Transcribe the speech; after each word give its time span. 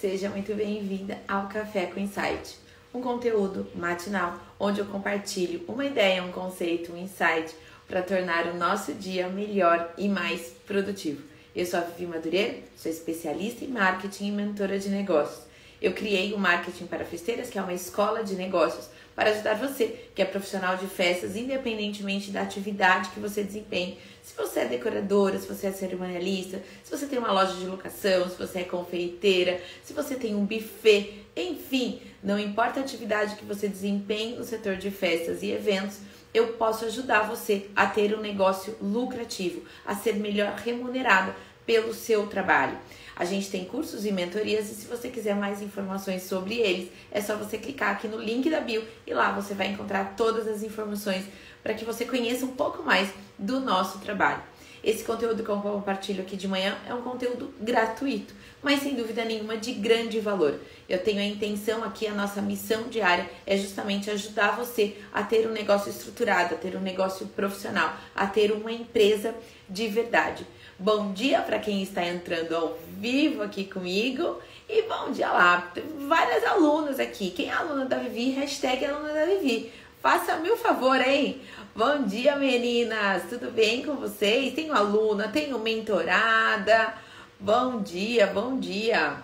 Seja 0.00 0.30
muito 0.30 0.54
bem-vinda 0.54 1.18
ao 1.28 1.46
Café 1.50 1.84
com 1.84 2.00
Insight, 2.00 2.56
um 2.94 3.02
conteúdo 3.02 3.66
matinal 3.74 4.40
onde 4.58 4.80
eu 4.80 4.86
compartilho 4.86 5.62
uma 5.68 5.84
ideia, 5.84 6.24
um 6.24 6.32
conceito, 6.32 6.90
um 6.90 6.96
insight 6.96 7.54
para 7.86 8.00
tornar 8.00 8.46
o 8.46 8.56
nosso 8.56 8.94
dia 8.94 9.28
melhor 9.28 9.92
e 9.98 10.08
mais 10.08 10.54
produtivo. 10.66 11.22
Eu 11.54 11.66
sou 11.66 11.80
a 11.80 11.82
Vivi 11.82 12.06
Madureira, 12.06 12.60
sou 12.78 12.90
especialista 12.90 13.62
em 13.62 13.68
marketing 13.68 14.28
e 14.28 14.32
mentora 14.32 14.78
de 14.78 14.88
negócios. 14.88 15.44
Eu 15.82 15.92
criei 15.92 16.32
o 16.32 16.38
Marketing 16.38 16.86
para 16.86 17.04
Festeiras, 17.04 17.50
que 17.50 17.58
é 17.58 17.62
uma 17.62 17.74
escola 17.74 18.24
de 18.24 18.36
negócios 18.36 18.88
para 19.14 19.32
ajudar 19.32 19.54
você, 19.54 20.08
que 20.14 20.22
é 20.22 20.24
profissional 20.24 20.78
de 20.78 20.86
festas, 20.86 21.36
independentemente 21.36 22.30
da 22.30 22.40
atividade 22.40 23.10
que 23.10 23.20
você 23.20 23.44
desempenhe. 23.44 23.98
Se 24.22 24.36
você 24.36 24.60
é 24.60 24.64
decoradora, 24.66 25.38
se 25.38 25.46
você 25.46 25.68
é 25.68 25.72
cerimonialista, 25.72 26.62
se 26.84 26.90
você 26.90 27.06
tem 27.06 27.18
uma 27.18 27.32
loja 27.32 27.54
de 27.54 27.66
locação, 27.66 28.28
se 28.28 28.36
você 28.36 28.60
é 28.60 28.64
confeiteira, 28.64 29.60
se 29.82 29.92
você 29.92 30.14
tem 30.14 30.34
um 30.34 30.44
buffet, 30.44 31.24
enfim, 31.36 32.00
não 32.22 32.38
importa 32.38 32.80
a 32.80 32.82
atividade 32.82 33.36
que 33.36 33.44
você 33.44 33.68
desempenhe 33.68 34.36
no 34.36 34.44
setor 34.44 34.76
de 34.76 34.90
festas 34.90 35.42
e 35.42 35.50
eventos, 35.50 35.98
eu 36.32 36.48
posso 36.54 36.84
ajudar 36.84 37.26
você 37.26 37.66
a 37.74 37.86
ter 37.86 38.16
um 38.16 38.20
negócio 38.20 38.76
lucrativo, 38.80 39.62
a 39.84 39.94
ser 39.94 40.14
melhor 40.14 40.54
remunerada 40.54 41.34
pelo 41.66 41.92
seu 41.94 42.26
trabalho. 42.26 42.78
A 43.16 43.24
gente 43.24 43.50
tem 43.50 43.64
cursos 43.64 44.06
e 44.06 44.12
mentorias 44.12 44.70
e 44.70 44.74
se 44.74 44.86
você 44.86 45.08
quiser 45.08 45.34
mais 45.34 45.60
informações 45.60 46.22
sobre 46.22 46.54
eles, 46.56 46.90
é 47.10 47.20
só 47.20 47.36
você 47.36 47.58
clicar 47.58 47.90
aqui 47.90 48.08
no 48.08 48.18
link 48.18 48.48
da 48.48 48.60
bio 48.60 48.82
e 49.06 49.12
lá 49.12 49.32
você 49.32 49.54
vai 49.54 49.68
encontrar 49.68 50.14
todas 50.16 50.48
as 50.48 50.62
informações 50.62 51.24
para 51.62 51.74
que 51.74 51.84
você 51.84 52.04
conheça 52.04 52.46
um 52.46 52.56
pouco 52.56 52.82
mais 52.82 53.10
do 53.40 53.58
nosso 53.58 53.98
trabalho. 53.98 54.42
Esse 54.82 55.04
conteúdo 55.04 55.42
que 55.42 55.48
eu 55.50 55.58
compartilho 55.58 56.22
aqui 56.22 56.36
de 56.36 56.48
manhã 56.48 56.76
é 56.88 56.94
um 56.94 57.02
conteúdo 57.02 57.52
gratuito, 57.60 58.34
mas 58.62 58.80
sem 58.80 58.94
dúvida 58.94 59.24
nenhuma 59.24 59.56
de 59.56 59.72
grande 59.72 60.20
valor. 60.20 60.58
Eu 60.88 61.02
tenho 61.02 61.20
a 61.20 61.24
intenção 61.24 61.84
aqui, 61.84 62.06
a 62.06 62.14
nossa 62.14 62.40
missão 62.40 62.84
diária 62.84 63.28
é 63.46 63.58
justamente 63.58 64.10
ajudar 64.10 64.56
você 64.56 64.96
a 65.12 65.22
ter 65.22 65.46
um 65.46 65.52
negócio 65.52 65.90
estruturado, 65.90 66.54
a 66.54 66.58
ter 66.58 66.76
um 66.76 66.80
negócio 66.80 67.26
profissional, 67.26 67.94
a 68.14 68.26
ter 68.26 68.52
uma 68.52 68.72
empresa 68.72 69.34
de 69.68 69.86
verdade. 69.86 70.46
Bom 70.78 71.12
dia 71.12 71.42
para 71.42 71.58
quem 71.58 71.82
está 71.82 72.02
entrando 72.06 72.56
ao 72.56 72.78
vivo 72.98 73.42
aqui 73.42 73.64
comigo 73.64 74.40
e 74.66 74.82
bom 74.82 75.12
dia 75.12 75.30
lá. 75.30 75.70
Várias 76.08 76.42
alunas 76.44 76.98
aqui. 76.98 77.30
Quem 77.30 77.50
é 77.50 77.52
aluna 77.52 77.84
da 77.84 77.98
Vivi? 77.98 78.30
Hashtag 78.30 78.86
aluna 78.86 79.12
da 79.12 79.26
Vivi. 79.26 79.70
Faça-me 80.00 80.50
o 80.50 80.56
favor, 80.56 80.98
hein? 80.98 81.42
Bom 81.80 82.02
dia, 82.02 82.36
meninas! 82.36 83.22
Tudo 83.30 83.50
bem 83.50 83.82
com 83.82 83.94
vocês? 83.94 84.52
Tenho 84.52 84.74
aluna, 84.74 85.28
tenho 85.28 85.58
mentorada. 85.58 86.92
Bom 87.40 87.80
dia, 87.80 88.26
bom 88.26 88.60
dia! 88.60 89.16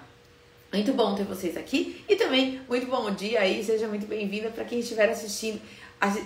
Muito 0.73 0.95
bom 0.95 1.15
ter 1.15 1.25
vocês 1.25 1.55
aqui 1.55 2.03
e 2.09 2.17
também 2.17 2.63
muito 2.67 2.87
bom 2.87 3.11
dia 3.11 3.41
aí, 3.41 3.63
seja 3.63 3.87
muito 3.87 4.07
bem-vinda 4.07 4.49
para 4.49 4.65
quem 4.65 4.79
estiver 4.79 5.11
assistindo 5.11 5.61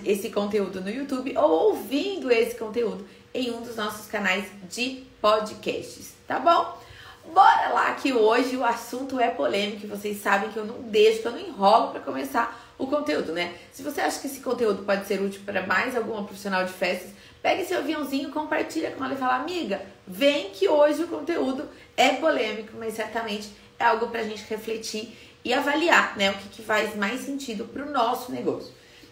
esse 0.05 0.29
conteúdo 0.29 0.79
no 0.79 0.89
YouTube 0.89 1.37
ou 1.37 1.71
ouvindo 1.71 2.31
esse 2.31 2.55
conteúdo 2.55 3.05
em 3.33 3.51
um 3.51 3.61
dos 3.61 3.75
nossos 3.75 4.07
canais 4.07 4.45
de 4.69 5.03
podcasts, 5.19 6.13
tá 6.25 6.39
bom? 6.39 6.81
Bora 7.25 7.69
lá 7.69 7.93
que 7.93 8.11
hoje 8.11 8.57
o 8.57 8.65
assunto 8.65 9.19
é 9.19 9.29
polêmico, 9.29 9.87
vocês 9.87 10.21
sabem 10.21 10.49
que 10.49 10.57
eu 10.57 10.65
não 10.65 10.81
deixo, 10.81 11.21
que 11.21 11.27
eu 11.27 11.31
não 11.31 11.39
enrolo 11.39 11.91
para 11.91 11.99
começar 11.99 12.73
o 12.77 12.87
conteúdo, 12.87 13.31
né? 13.31 13.53
Se 13.71 13.83
você 13.83 14.01
acha 14.01 14.19
que 14.19 14.27
esse 14.27 14.39
conteúdo 14.41 14.83
pode 14.83 15.05
ser 15.05 15.21
útil 15.21 15.41
para 15.45 15.65
mais 15.65 15.95
alguma 15.95 16.23
profissional 16.23 16.65
de 16.65 16.73
festas, 16.73 17.11
pegue 17.41 17.63
seu 17.63 17.77
aviãozinho, 17.77 18.31
compartilha 18.31 18.91
com 18.91 19.05
ela 19.05 19.13
e 19.13 19.17
fala, 19.17 19.35
amiga, 19.35 19.81
vem 20.07 20.49
que 20.49 20.67
hoje 20.67 21.03
o 21.03 21.07
conteúdo 21.07 21.69
é 21.95 22.09
polêmico, 22.09 22.75
mas 22.77 22.95
certamente 22.95 23.49
é 23.77 23.85
algo 23.85 24.07
para 24.07 24.21
a 24.21 24.23
gente 24.23 24.43
refletir 24.49 25.15
e 25.45 25.53
avaliar, 25.53 26.17
né? 26.17 26.31
O 26.31 26.33
que, 26.33 26.49
que 26.49 26.63
faz 26.63 26.95
mais 26.95 27.21
sentido 27.21 27.65
para 27.65 27.85
o 27.85 27.91
nosso 27.91 28.31
negócio. 28.31 28.71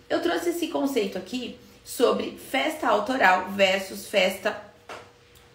Eu 0.10 0.22
trouxe 0.22 0.50
esse 0.50 0.68
conceito 0.68 1.18
aqui 1.18 1.60
sobre 1.86 2.38
festa 2.38 2.88
autoral 2.88 3.50
versus 3.52 4.08
festa 4.08 4.59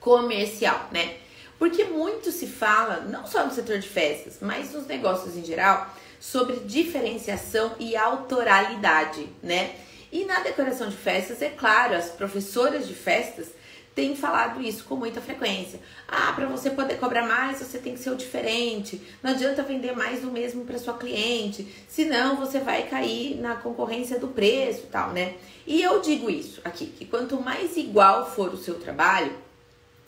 comercial, 0.00 0.88
né? 0.92 1.16
Porque 1.58 1.84
muito 1.84 2.30
se 2.32 2.46
fala, 2.46 3.00
não 3.00 3.26
só 3.26 3.44
no 3.44 3.52
setor 3.52 3.78
de 3.78 3.88
festas, 3.88 4.38
mas 4.40 4.72
nos 4.72 4.86
negócios 4.86 5.36
em 5.36 5.44
geral, 5.44 5.94
sobre 6.20 6.60
diferenciação 6.60 7.72
e 7.78 7.96
autoralidade, 7.96 9.28
né? 9.42 9.74
E 10.10 10.24
na 10.24 10.40
decoração 10.40 10.88
de 10.88 10.96
festas, 10.96 11.42
é 11.42 11.50
claro, 11.50 11.94
as 11.94 12.10
professoras 12.10 12.86
de 12.86 12.94
festas 12.94 13.48
têm 13.94 14.16
falado 14.16 14.60
isso 14.60 14.84
com 14.84 14.96
muita 14.96 15.20
frequência. 15.20 15.78
Ah, 16.08 16.32
para 16.32 16.46
você 16.46 16.70
poder 16.70 16.98
cobrar 16.98 17.26
mais, 17.26 17.58
você 17.58 17.78
tem 17.78 17.94
que 17.94 18.00
ser 18.00 18.10
o 18.10 18.16
diferente. 18.16 19.00
Não 19.22 19.30
adianta 19.30 19.62
vender 19.62 19.92
mais 19.92 20.20
do 20.20 20.30
mesmo 20.30 20.64
para 20.64 20.78
sua 20.78 20.94
cliente, 20.94 21.66
senão 21.88 22.36
você 22.36 22.58
vai 22.58 22.84
cair 22.88 23.36
na 23.36 23.54
concorrência 23.56 24.18
do 24.18 24.28
preço, 24.28 24.86
tal, 24.90 25.10
né? 25.10 25.34
E 25.66 25.80
eu 25.82 26.00
digo 26.00 26.28
isso 26.28 26.60
aqui, 26.64 26.86
que 26.86 27.04
quanto 27.04 27.40
mais 27.40 27.76
igual 27.76 28.30
for 28.30 28.52
o 28.52 28.56
seu 28.56 28.74
trabalho, 28.74 29.32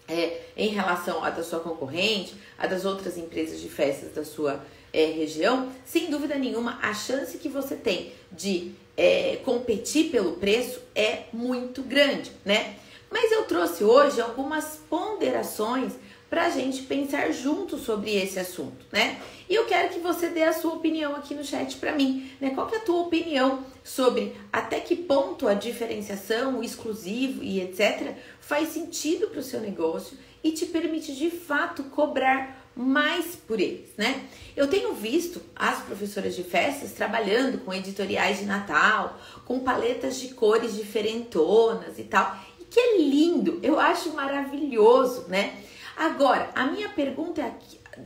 é, 0.09 0.41
em 0.57 0.69
relação 0.69 1.23
à 1.23 1.31
da 1.31 1.43
sua 1.43 1.61
concorrente, 1.61 2.35
a 2.59 2.67
das 2.67 2.85
outras 2.85 3.19
empresas 3.19 3.61
de 3.61 3.69
festas 3.69 4.13
da 4.13 4.25
sua 4.25 4.65
é, 4.93 5.07
região, 5.07 5.71
sem 5.85 6.11
dúvida 6.11 6.37
nenhuma, 6.37 6.79
a 6.81 6.95
chance 6.95 7.37
que 7.39 7.49
você 7.49 7.77
tem 7.77 8.13
de 8.33 8.73
é, 8.97 9.37
competir 9.45 10.11
pelo 10.11 10.33
preço 10.33 10.81
é 10.95 11.25
muito 11.33 11.83
grande, 11.83 12.33
né? 12.45 12.77
Mas 13.11 13.31
eu 13.31 13.45
trouxe 13.45 13.85
hoje 13.85 14.21
algumas 14.21 14.81
ponderações 14.89 15.93
para 16.29 16.47
a 16.47 16.51
gente 16.51 16.83
pensar 16.83 17.31
junto 17.33 17.79
sobre 17.79 18.15
esse 18.15 18.39
assunto, 18.39 18.85
né? 18.93 19.21
E 19.49 19.55
eu 19.55 19.65
quero 19.67 19.91
que 19.91 20.01
você 20.01 20.29
dê 20.29 20.43
a 20.43 20.53
sua 20.53 20.75
opinião 20.75 21.15
aqui 21.15 21.35
no 21.35 21.45
chat 21.45 21.77
para 21.77 21.93
mim, 21.93 22.31
né? 22.41 22.51
Qual 22.51 22.69
é 22.73 22.77
a 22.77 22.81
tua 22.81 23.03
opinião 23.03 23.65
sobre 23.85 24.35
até 24.53 24.81
que 24.81 24.97
ponto 24.97 25.47
a 25.47 25.55
diferenciação, 25.55 26.59
o 26.59 26.65
exclusivo 26.65 27.43
e 27.45 27.61
etc 27.61 28.17
faz 28.41 28.71
sentido 28.71 29.29
para 29.29 29.41
o 29.41 29.43
seu 29.43 29.61
negócio 29.61 30.17
e 30.43 30.51
te 30.53 30.67
permite 30.67 31.15
de 31.15 31.31
fato 31.31 31.85
cobrar 31.85 32.67
mais 32.77 33.35
por 33.35 33.59
eles, 33.59 33.89
né? 33.97 34.27
Eu 34.55 34.69
tenho 34.69 34.93
visto 34.93 35.41
as 35.55 35.81
professoras 35.83 36.37
de 36.37 36.45
festas 36.45 36.93
trabalhando 36.93 37.59
com 37.65 37.73
editoriais 37.73 38.39
de 38.39 38.45
Natal, 38.45 39.19
com 39.47 39.61
paletas 39.61 40.21
de 40.21 40.35
cores 40.35 40.77
diferentonas 40.77 41.99
e 41.99 42.05
tal, 42.05 42.37
e 42.61 42.65
que 42.65 42.79
é 42.79 42.99
lindo, 42.99 43.59
eu 43.63 43.81
acho 43.81 44.11
maravilhoso, 44.13 45.25
né? 45.29 45.57
Agora, 45.97 46.51
a 46.55 46.67
minha 46.67 46.91
pergunta 46.91 47.41
é 47.41 47.55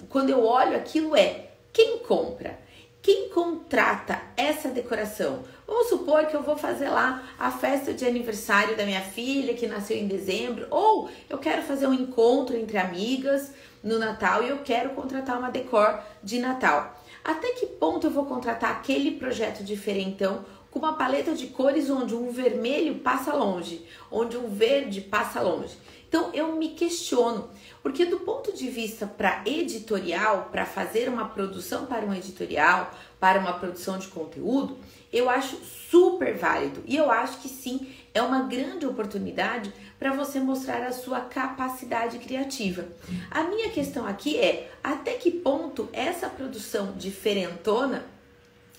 quando 0.09 0.31
eu 0.31 0.45
olho 0.45 0.77
aquilo 0.77 1.17
é: 1.17 1.51
quem 1.73 1.99
compra? 1.99 2.59
Quem 3.03 3.31
contrata 3.31 4.21
essa 4.37 4.69
decoração? 4.69 5.43
Vamos 5.67 5.89
supor 5.89 6.27
que 6.27 6.37
eu 6.37 6.43
vou 6.43 6.57
fazer 6.57 6.91
lá 6.91 7.27
a 7.39 7.51
festa 7.51 7.95
de 7.95 8.05
aniversário 8.05 8.77
da 8.77 8.85
minha 8.85 9.01
filha 9.01 9.55
que 9.55 9.67
nasceu 9.67 9.97
em 9.97 10.07
dezembro, 10.07 10.67
ou 10.71 11.09
eu 11.29 11.39
quero 11.39 11.63
fazer 11.63 11.87
um 11.87 11.95
encontro 11.95 12.57
entre 12.57 12.77
amigas 12.77 13.53
no 13.83 13.99
Natal 13.99 14.45
e 14.45 14.51
eu 14.51 14.59
quero 14.59 14.91
contratar 14.91 15.39
uma 15.39 15.51
decor 15.51 15.99
de 16.23 16.39
Natal. 16.39 17.03
Até 17.25 17.53
que 17.55 17.67
ponto 17.67 18.07
eu 18.07 18.11
vou 18.11 18.27
contratar 18.27 18.71
aquele 18.71 19.13
projeto 19.13 19.65
diferentão 19.65 20.45
com 20.71 20.79
uma 20.79 20.93
paleta 20.93 21.35
de 21.35 21.49
cores 21.49 21.91
onde 21.91 22.15
um 22.15 22.31
vermelho 22.31 22.97
passa 22.97 23.33
longe, 23.33 23.85
onde 24.11 24.37
um 24.37 24.49
verde 24.49 25.01
passa 25.01 25.41
longe? 25.41 25.77
Então 26.09 26.31
eu 26.35 26.57
me 26.57 26.71
questiono, 26.71 27.49
porque 27.83 28.05
do 28.05 28.21
ponto 28.21 28.53
de 28.53 28.69
vista 28.69 29.07
para 29.07 29.43
editorial, 29.47 30.49
para 30.51 30.67
fazer 30.67 31.09
uma 31.09 31.29
produção 31.29 31.87
para 31.87 32.05
um 32.05 32.15
editorial, 32.15 32.93
para 33.19 33.39
uma 33.39 33.55
produção 33.55 33.99
de 33.99 34.09
conteúdo, 34.09 34.79
eu 35.13 35.29
acho 35.29 35.57
super 35.91 36.37
válido 36.37 36.83
e 36.87 36.97
eu 36.97 37.11
acho 37.11 37.39
que 37.39 37.49
sim, 37.49 37.93
é 38.13 38.23
uma 38.23 38.43
grande 38.43 38.87
oportunidade 38.87 39.73
para 39.99 40.13
você 40.13 40.41
mostrar 40.41 40.83
a 40.85 40.93
sua 40.93 41.21
capacidade 41.21 42.19
criativa. 42.19 42.87
A 43.31 43.45
minha 43.45 43.71
questão 43.71 44.07
aqui 44.07 44.39
é 44.39 44.71
até 44.83 45.15
que 45.15 45.31
ponto 45.31 45.89
essa 45.93 46.29
produção 46.29 46.93
diferentona 46.97 48.05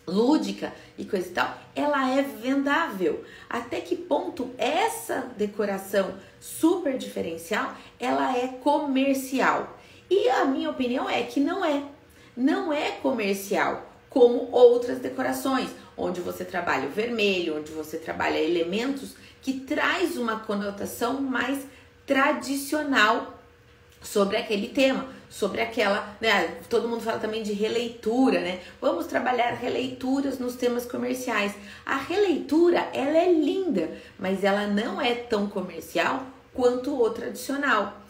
lúdica 0.07 0.74
e 0.98 1.06
coisa 1.06 1.27
e 1.27 1.31
tal, 1.31 1.57
ela 1.75 2.09
é 2.09 2.21
vendável. 2.21 3.24
Até 3.50 3.80
que 3.81 3.95
ponto 3.95 4.51
essa 4.57 5.27
decoração 5.38 6.15
super 6.39 6.98
diferencial, 6.98 7.75
ela 8.00 8.38
é 8.38 8.48
comercial? 8.48 9.77
E 10.09 10.30
a 10.30 10.45
minha 10.45 10.69
opinião 10.69 11.09
é 11.09 11.24
que 11.24 11.39
não 11.39 11.63
é. 11.63 11.83
Não 12.36 12.71
é 12.74 12.92
comercial 12.92 13.88
como 14.09 14.50
outras 14.51 15.00
decorações, 15.00 15.69
onde 15.95 16.19
você 16.19 16.44
trabalha 16.44 16.88
o 16.88 16.92
vermelho, 16.92 17.57
onde 17.57 17.71
você 17.71 17.97
trabalha 17.97 18.38
elementos 18.38 19.15
que 19.42 19.54
traz 19.54 20.18
uma 20.18 20.39
conotação 20.39 21.21
mais 21.21 21.65
tradicional 22.06 23.39
sobre 24.01 24.36
aquele 24.36 24.68
tema, 24.68 25.07
sobre 25.31 25.62
aquela, 25.62 26.18
né, 26.19 26.57
todo 26.69 26.89
mundo 26.89 27.01
fala 27.01 27.18
também 27.18 27.42
de 27.42 27.54
releitura, 27.54 28.42
né? 28.42 28.60
Vamos 28.81 29.07
trabalhar 29.07 29.51
releituras 29.51 30.38
nos 30.38 30.56
temas 30.56 30.86
comerciais. 30.86 31.54
A 31.86 31.95
releitura, 31.95 32.89
ela 32.94 33.18
é 33.18 33.31
linda, 33.31 33.89
mas 34.19 34.44
ela 34.44 34.68
não 34.68 35.01
é 35.01 35.16
tão 35.16 35.48
comercial 35.48 36.28
quanto 36.54 37.01
o 37.01 37.10
tradicional. 37.12 38.01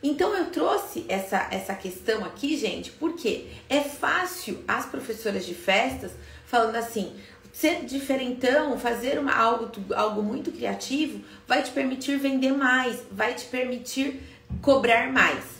Então 0.00 0.32
eu 0.32 0.46
trouxe 0.52 1.04
essa, 1.08 1.48
essa 1.50 1.74
questão 1.74 2.24
aqui, 2.24 2.56
gente, 2.56 2.92
porque 2.92 3.48
é 3.68 3.80
fácil 3.80 4.62
as 4.68 4.86
professoras 4.86 5.44
de 5.44 5.54
festas 5.54 6.12
falando 6.46 6.76
assim, 6.76 7.12
ser 7.52 7.84
diferentão, 7.84 8.78
fazer 8.78 9.18
uma, 9.18 9.34
algo, 9.34 9.68
algo 9.96 10.22
muito 10.22 10.52
criativo, 10.52 11.24
vai 11.44 11.60
te 11.60 11.72
permitir 11.72 12.16
vender 12.18 12.52
mais, 12.52 13.02
vai 13.10 13.34
te 13.34 13.46
permitir 13.46 14.22
cobrar 14.62 15.12
mais. 15.12 15.57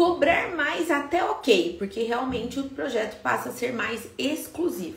Cobrar 0.00 0.56
mais 0.56 0.90
até 0.90 1.22
ok, 1.22 1.76
porque 1.78 2.04
realmente 2.04 2.58
o 2.58 2.70
projeto 2.70 3.20
passa 3.20 3.50
a 3.50 3.52
ser 3.52 3.74
mais 3.74 4.08
exclusivo. 4.16 4.96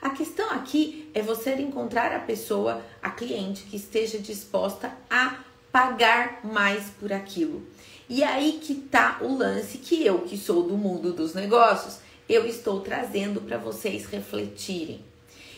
A 0.00 0.10
questão 0.10 0.48
aqui 0.52 1.10
é 1.12 1.20
você 1.20 1.56
encontrar 1.56 2.12
a 2.12 2.20
pessoa, 2.20 2.80
a 3.02 3.10
cliente, 3.10 3.64
que 3.64 3.74
esteja 3.74 4.16
disposta 4.16 4.92
a 5.10 5.38
pagar 5.72 6.38
mais 6.44 6.84
por 7.00 7.12
aquilo. 7.12 7.66
E 8.08 8.22
aí 8.22 8.60
que 8.62 8.76
tá 8.76 9.18
o 9.22 9.36
lance 9.36 9.78
que 9.78 10.06
eu, 10.06 10.20
que 10.20 10.38
sou 10.38 10.62
do 10.62 10.78
mundo 10.78 11.12
dos 11.12 11.34
negócios, 11.34 11.98
eu 12.28 12.46
estou 12.46 12.80
trazendo 12.80 13.40
para 13.40 13.58
vocês 13.58 14.06
refletirem. 14.06 15.04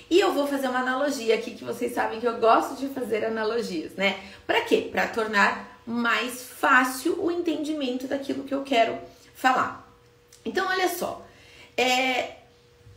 E 0.09 0.19
eu 0.19 0.33
vou 0.33 0.47
fazer 0.47 0.69
uma 0.69 0.79
analogia 0.79 1.35
aqui 1.35 1.51
que 1.51 1.65
vocês 1.65 1.93
sabem 1.93 2.19
que 2.19 2.27
eu 2.27 2.39
gosto 2.39 2.77
de 2.77 2.89
fazer 2.89 3.27
analogias, 3.27 3.93
né? 3.93 4.19
Para 4.47 4.63
quê? 4.63 4.89
Para 4.91 5.07
tornar 5.07 5.76
mais 5.87 6.43
fácil 6.43 7.23
o 7.23 7.31
entendimento 7.31 8.09
daquilo 8.09 8.45
que 8.45 8.53
eu 8.53 8.65
quero 8.65 8.99
falar. 9.35 9.89
Então, 10.45 10.67
olha 10.67 10.89
só, 10.89 11.25
é 11.77 12.37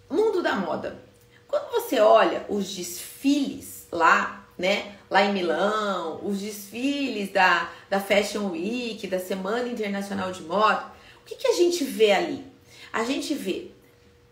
mundo 0.09 0.41
da 0.41 0.55
moda. 0.55 0.99
Quando 1.47 1.71
você 1.71 1.99
olha 1.99 2.45
os 2.49 2.75
desfiles 2.75 3.87
lá, 3.91 4.47
né, 4.57 4.95
lá 5.09 5.23
em 5.23 5.33
Milão, 5.33 6.19
os 6.23 6.39
desfiles 6.39 7.31
da, 7.31 7.71
da 7.89 7.99
Fashion 7.99 8.49
Week, 8.49 9.05
da 9.07 9.19
Semana 9.19 9.67
Internacional 9.67 10.31
de 10.31 10.41
Moda, 10.43 10.85
o 11.21 11.25
que, 11.25 11.35
que 11.35 11.47
a 11.47 11.53
gente 11.53 11.83
vê 11.83 12.11
ali? 12.11 12.45
A 12.91 13.03
gente 13.03 13.33
vê 13.33 13.71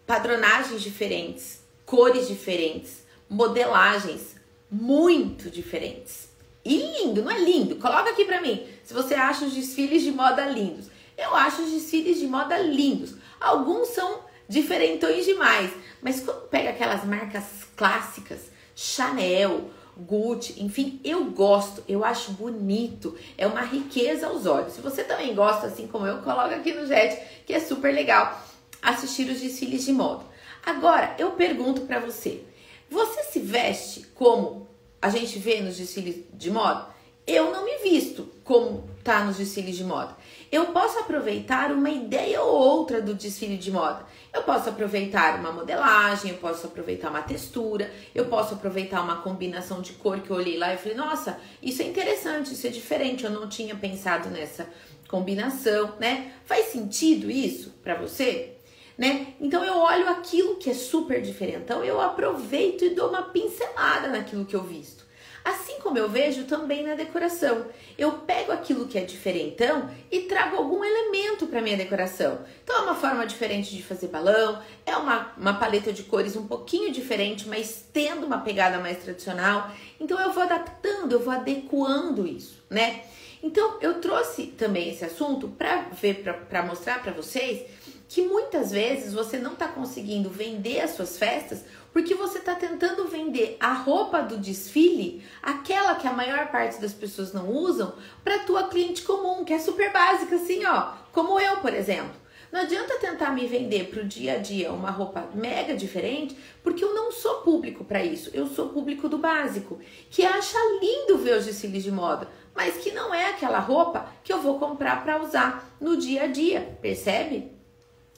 padronagens 0.06 0.82
diferentes, 0.82 1.62
cores 1.86 2.28
diferentes, 2.28 3.04
modelagens 3.30 4.36
muito 4.70 5.50
diferentes. 5.50 6.27
Lindo, 6.68 7.24
não 7.24 7.32
é 7.32 7.40
lindo? 7.40 7.78
Coloca 7.78 8.10
aqui 8.10 8.26
pra 8.26 8.42
mim 8.42 8.68
se 8.84 8.94
você 8.94 9.14
acha 9.14 9.46
os 9.46 9.54
desfiles 9.54 10.04
de 10.04 10.12
moda 10.12 10.46
lindos. 10.46 10.88
Eu 11.18 11.34
acho 11.34 11.62
os 11.62 11.72
desfiles 11.72 12.20
de 12.20 12.28
moda 12.28 12.58
lindos. 12.58 13.16
Alguns 13.40 13.90
são 13.90 14.20
diferentões 14.50 15.26
demais, 15.26 15.72
mas 16.02 16.20
quando 16.20 16.48
pega 16.50 16.72
aquelas 16.72 17.06
marcas 17.06 17.44
clássicas, 17.76 18.52
Chanel, 18.76 19.70
Gucci, 19.98 20.62
enfim, 20.64 21.00
eu 21.04 21.26
gosto, 21.26 21.84
eu 21.88 22.04
acho 22.04 22.32
bonito, 22.34 23.18
é 23.38 23.48
uma 23.48 23.62
riqueza 23.62 24.28
aos 24.28 24.46
olhos. 24.46 24.74
Se 24.74 24.82
você 24.82 25.04
também 25.04 25.34
gosta, 25.34 25.68
assim 25.68 25.88
como 25.88 26.06
eu, 26.06 26.22
coloca 26.22 26.56
aqui 26.56 26.74
no 26.74 26.88
chat 26.88 27.20
que 27.46 27.54
é 27.54 27.60
super 27.60 27.94
legal 27.94 28.46
assistir 28.82 29.30
os 29.30 29.40
desfiles 29.40 29.86
de 29.86 29.94
moda. 29.94 30.26
Agora, 30.66 31.16
eu 31.18 31.32
pergunto 31.32 31.82
para 31.82 32.00
você: 32.00 32.44
você 32.90 33.24
se 33.24 33.40
veste 33.40 34.06
como 34.14 34.67
a 35.02 35.10
gente 35.10 35.40
vê 35.40 35.62
nos 35.62 35.78
desfiles 35.78 36.24
de 36.34 36.52
moda? 36.52 36.88
Eu 37.26 37.52
não 37.52 37.66
me 37.66 37.78
visto 37.80 38.32
como 38.44 38.90
tá 39.04 39.24
nos 39.26 39.36
desfiles 39.36 39.76
de 39.76 39.84
moda. 39.84 40.16
Eu 40.50 40.68
posso 40.68 41.00
aproveitar 41.00 41.74
uma 41.74 41.90
ideia 41.90 42.42
ou 42.42 42.56
outra 42.56 43.02
do 43.02 43.14
desfile 43.14 43.58
de 43.58 43.70
moda. 43.70 44.06
Eu 44.34 44.44
posso 44.44 44.70
aproveitar 44.70 45.38
uma 45.38 45.52
modelagem, 45.52 46.32
eu 46.32 46.38
posso 46.38 46.68
aproveitar 46.68 47.10
uma 47.10 47.22
textura, 47.22 47.92
eu 48.16 48.26
posso 48.26 48.54
aproveitar 48.54 49.02
uma 49.02 49.22
combinação 49.22 49.82
de 49.82 49.94
cor 49.94 50.22
que 50.22 50.30
eu 50.30 50.38
olhei 50.38 50.58
lá 50.58 50.74
e 50.74 50.78
falei, 50.78 50.96
nossa, 50.96 51.38
isso 51.62 51.82
é 51.82 51.86
interessante, 51.86 52.54
isso 52.54 52.66
é 52.66 52.70
diferente, 52.70 53.26
eu 53.26 53.32
não 53.32 53.50
tinha 53.50 53.76
pensado 53.76 54.30
nessa 54.30 54.70
combinação, 55.10 55.96
né? 56.00 56.32
Faz 56.46 56.68
sentido 56.68 57.30
isso 57.30 57.74
para 57.84 57.96
você? 57.96 58.57
Né? 58.98 59.34
Então 59.40 59.64
eu 59.64 59.78
olho 59.78 60.10
aquilo 60.10 60.56
que 60.56 60.72
é 60.72 60.74
super 60.74 61.22
diferente, 61.22 61.60
então 61.60 61.84
eu 61.84 62.02
aproveito 62.02 62.84
e 62.84 62.90
dou 62.90 63.10
uma 63.10 63.22
pincelada 63.22 64.08
naquilo 64.08 64.46
que 64.46 64.56
eu 64.56 64.64
visto. 64.64 65.06
Assim 65.48 65.80
como 65.80 65.98
eu 65.98 66.10
vejo 66.10 66.44
também 66.44 66.84
na 66.84 66.94
decoração. 66.94 67.68
Eu 67.98 68.12
pego 68.12 68.52
aquilo 68.52 68.86
que 68.86 68.98
é 68.98 69.06
diferentão 69.06 69.90
e 70.12 70.24
trago 70.24 70.58
algum 70.58 70.84
elemento 70.84 71.48
para 71.48 71.62
minha 71.62 71.78
decoração. 71.78 72.40
Então 72.62 72.76
é 72.76 72.80
uma 72.82 72.96
forma 72.96 73.26
diferente 73.26 73.74
de 73.74 73.82
fazer 73.82 74.08
balão, 74.08 74.62
é 74.86 74.98
uma, 74.98 75.32
uma 75.38 75.54
paleta 75.54 75.94
de 75.94 76.04
cores 76.04 76.36
um 76.36 76.46
pouquinho 76.46 76.92
diferente, 76.92 77.48
mas 77.48 77.86
tendo 77.94 78.26
uma 78.26 78.40
pegada 78.40 78.80
mais 78.80 79.02
tradicional. 79.02 79.72
Então 80.02 80.20
eu 80.20 80.34
vou 80.34 80.44
adaptando, 80.44 81.14
eu 81.14 81.20
vou 81.22 81.34
adequando 81.34 82.28
isso, 82.28 82.62
né? 82.70 83.06
Então 83.42 83.78
eu 83.80 84.02
trouxe 84.02 84.48
também 84.48 84.90
esse 84.90 85.06
assunto 85.06 85.48
para 85.48 85.84
ver, 85.94 86.26
para 86.50 86.64
mostrar 86.64 87.02
para 87.02 87.14
vocês 87.14 87.66
que 88.08 88.22
muitas 88.22 88.72
vezes 88.72 89.14
você 89.14 89.38
não 89.38 89.54
está 89.54 89.68
conseguindo 89.68 90.30
vender 90.30 90.80
as 90.80 90.92
suas 90.92 91.18
festas 91.18 91.66
porque 91.92 92.14
você 92.14 92.38
está 92.38 92.54
tentando 92.54 93.08
vender 93.08 93.58
a 93.60 93.74
roupa 93.74 94.22
do 94.22 94.38
desfile, 94.38 95.24
aquela 95.42 95.96
que 95.96 96.08
a 96.08 96.14
maior 96.14 96.52
parte 96.52 96.80
das 96.80 96.94
pessoas 96.94 97.34
não 97.34 97.50
usam, 97.50 97.96
para 98.24 98.40
tua 98.40 98.68
cliente 98.68 99.02
comum, 99.02 99.44
que 99.44 99.52
é 99.52 99.58
super 99.58 99.92
básica, 99.92 100.36
assim, 100.36 100.64
ó, 100.66 100.94
como 101.12 101.40
eu, 101.40 101.58
por 101.58 101.74
exemplo. 101.74 102.14
Não 102.52 102.62
adianta 102.62 103.00
tentar 103.00 103.32
me 103.32 103.46
vender 103.46 103.90
para 103.90 104.04
o 104.04 104.08
dia 104.08 104.36
a 104.36 104.38
dia 104.38 104.72
uma 104.72 104.92
roupa 104.92 105.28
mega 105.34 105.76
diferente, 105.76 106.38
porque 106.64 106.84
eu 106.84 106.94
não 106.94 107.12
sou 107.12 107.42
público 107.42 107.84
para 107.84 108.04
isso. 108.04 108.30
Eu 108.34 108.48
sou 108.48 108.70
público 108.70 109.10
do 109.10 109.18
básico, 109.18 109.80
que 110.10 110.24
acha 110.24 110.58
lindo 110.80 111.18
ver 111.18 111.38
os 111.38 111.46
desfiles 111.46 111.84
de 111.84 111.92
moda, 111.92 112.30
mas 112.56 112.78
que 112.78 112.92
não 112.92 113.14
é 113.14 113.32
aquela 113.32 113.60
roupa 113.60 114.08
que 114.24 114.32
eu 114.32 114.42
vou 114.42 114.60
comprar 114.60 115.04
para 115.04 115.22
usar 115.22 115.76
no 115.82 115.98
dia 115.98 116.24
a 116.24 116.28
dia, 116.28 116.78
percebe? 116.82 117.57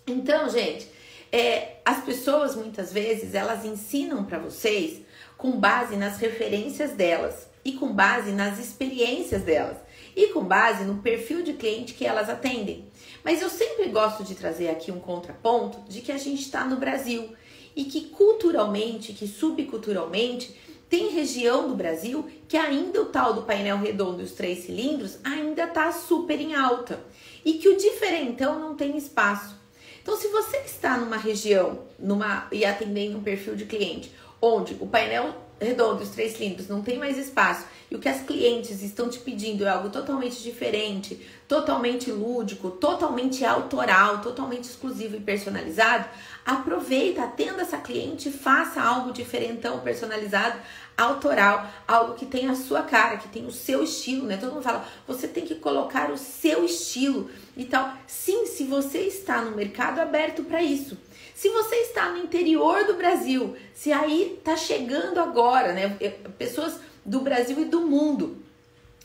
Então, 0.09 0.49
gente, 0.49 0.87
é, 1.31 1.75
as 1.85 2.03
pessoas 2.03 2.55
muitas 2.55 2.91
vezes 2.91 3.35
elas 3.35 3.63
ensinam 3.63 4.23
para 4.23 4.39
vocês 4.39 5.01
com 5.37 5.51
base 5.51 5.95
nas 5.95 6.17
referências 6.17 6.91
delas 6.93 7.47
e 7.63 7.73
com 7.73 7.93
base 7.93 8.31
nas 8.31 8.57
experiências 8.57 9.43
delas 9.43 9.77
e 10.15 10.27
com 10.27 10.43
base 10.43 10.83
no 10.83 10.95
perfil 11.03 11.43
de 11.43 11.53
cliente 11.53 11.93
que 11.93 12.07
elas 12.07 12.27
atendem. 12.27 12.87
Mas 13.23 13.39
eu 13.39 13.49
sempre 13.49 13.89
gosto 13.89 14.23
de 14.23 14.33
trazer 14.33 14.69
aqui 14.69 14.91
um 14.91 14.99
contraponto 14.99 15.79
de 15.87 16.01
que 16.01 16.11
a 16.11 16.17
gente 16.17 16.41
está 16.41 16.65
no 16.65 16.77
Brasil 16.77 17.35
e 17.75 17.83
que 17.83 18.09
culturalmente, 18.09 19.13
que 19.13 19.27
subculturalmente, 19.27 20.55
tem 20.89 21.09
região 21.09 21.67
do 21.67 21.75
Brasil 21.75 22.27
que 22.47 22.57
ainda 22.57 22.99
o 23.03 23.05
tal 23.05 23.35
do 23.35 23.43
painel 23.43 23.77
redondo 23.77 24.21
e 24.21 24.25
os 24.25 24.31
três 24.31 24.65
cilindros 24.65 25.19
ainda 25.23 25.65
está 25.65 25.91
super 25.91 26.41
em 26.41 26.55
alta 26.55 26.99
e 27.45 27.53
que 27.53 27.69
o 27.69 27.77
diferentão 27.77 28.59
não 28.59 28.75
tem 28.75 28.97
espaço. 28.97 29.58
Então, 30.01 30.15
se 30.17 30.27
você 30.27 30.57
está 30.57 30.97
numa 30.97 31.17
região 31.17 31.79
numa, 31.97 32.47
e 32.51 32.65
atendendo 32.65 33.17
um 33.17 33.23
perfil 33.23 33.55
de 33.55 33.65
cliente 33.65 34.11
onde 34.41 34.75
o 34.79 34.87
painel 34.87 35.35
redondo, 35.59 36.03
os 36.03 36.09
três 36.09 36.33
cilindros, 36.33 36.67
não 36.67 36.81
tem 36.81 36.97
mais 36.97 37.17
espaço 37.17 37.65
e 37.91 37.95
o 37.95 37.99
que 37.99 38.07
as 38.07 38.21
clientes 38.21 38.81
estão 38.81 39.09
te 39.09 39.19
pedindo 39.19 39.65
é 39.65 39.69
algo 39.69 39.89
totalmente 39.89 40.41
diferente, 40.41 41.19
totalmente 41.47 42.11
lúdico, 42.11 42.69
totalmente 42.71 43.43
autoral, 43.43 44.21
totalmente 44.21 44.65
exclusivo 44.65 45.17
e 45.17 45.19
personalizado, 45.19 46.07
aproveita, 46.45 47.23
atenda 47.23 47.63
essa 47.63 47.77
cliente, 47.77 48.31
faça 48.31 48.81
algo 48.81 49.11
diferentão, 49.11 49.79
personalizado, 49.79 50.59
autoral, 50.99 51.65
algo 51.87 52.13
que 52.15 52.25
tem 52.25 52.47
a 52.47 52.55
sua 52.55 52.81
cara, 52.81 53.17
que 53.17 53.27
tem 53.27 53.45
o 53.45 53.51
seu 53.51 53.83
estilo, 53.83 54.25
né? 54.25 54.37
Todo 54.37 54.53
mundo 54.53 54.63
fala, 54.63 54.85
você 55.07 55.27
tem 55.27 55.45
que 55.45 55.55
colocar 55.55 56.11
o 56.11 56.17
seu 56.17 56.65
estilo 56.65 57.29
e 57.55 57.65
tal. 57.65 57.93
Sim, 58.05 58.45
se 58.45 58.65
você 58.65 58.99
está 58.99 59.41
no 59.41 59.55
mercado 59.55 59.99
aberto 59.99 60.43
para 60.43 60.61
isso. 60.61 60.97
Se 61.33 61.49
você 61.49 61.75
está 61.77 62.11
no 62.11 62.17
interior 62.17 62.83
do 62.83 62.95
Brasil, 62.95 63.55
se 63.73 63.93
aí 63.93 64.39
tá 64.43 64.57
chegando 64.57 65.19
agora, 65.19 65.71
né? 65.71 65.97
Pessoas 66.37 66.79
do 67.05 67.21
Brasil 67.21 67.61
e 67.61 67.65
do 67.65 67.81
mundo 67.81 68.48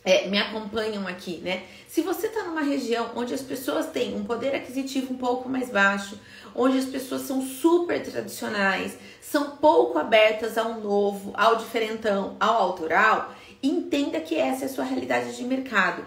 é, 0.05 0.29
me 0.29 0.39
acompanham 0.39 1.07
aqui, 1.09 1.39
né? 1.39 1.63
Se 1.89 2.03
você 2.03 2.27
está 2.27 2.43
numa 2.43 2.61
região 2.61 3.13
onde 3.17 3.33
as 3.33 3.41
pessoas 3.41 3.87
têm 3.87 4.15
um 4.15 4.25
poder 4.25 4.55
aquisitivo 4.55 5.15
um 5.15 5.17
pouco 5.17 5.49
mais 5.49 5.71
baixo, 5.71 6.21
onde 6.55 6.77
as 6.77 6.85
pessoas 6.85 7.23
são 7.23 7.41
super 7.41 8.03
tradicionais, 8.03 8.99
são 9.21 9.57
pouco 9.57 9.99
abertas 9.99 10.59
ao 10.59 10.81
novo, 10.81 11.33
ao 11.35 11.57
diferentão, 11.57 12.37
ao 12.39 12.63
autoral, 12.63 13.35
entenda 13.63 14.21
que 14.21 14.37
essa 14.37 14.65
é 14.65 14.67
a 14.67 14.71
sua 14.71 14.85
realidade 14.85 15.35
de 15.35 15.45
mercado. 15.45 16.05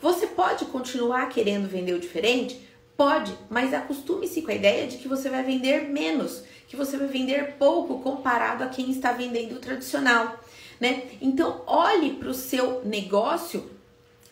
Você 0.00 0.28
pode 0.28 0.64
continuar 0.66 1.28
querendo 1.28 1.68
vender 1.68 1.92
o 1.92 2.00
diferente? 2.00 2.66
Pode, 2.96 3.36
mas 3.48 3.74
acostume-se 3.74 4.42
com 4.42 4.50
a 4.50 4.54
ideia 4.54 4.86
de 4.86 4.98
que 4.98 5.08
você 5.08 5.28
vai 5.28 5.42
vender 5.42 5.88
menos, 5.88 6.44
que 6.68 6.76
você 6.76 6.96
vai 6.96 7.08
vender 7.08 7.56
pouco 7.58 7.98
comparado 8.00 8.62
a 8.62 8.68
quem 8.68 8.90
está 8.90 9.12
vendendo 9.12 9.56
o 9.56 9.58
tradicional, 9.58 10.38
né? 10.80 11.04
Então, 11.20 11.62
olhe 11.66 12.14
para 12.14 12.30
o 12.30 12.34
seu 12.34 12.82
negócio 12.84 13.70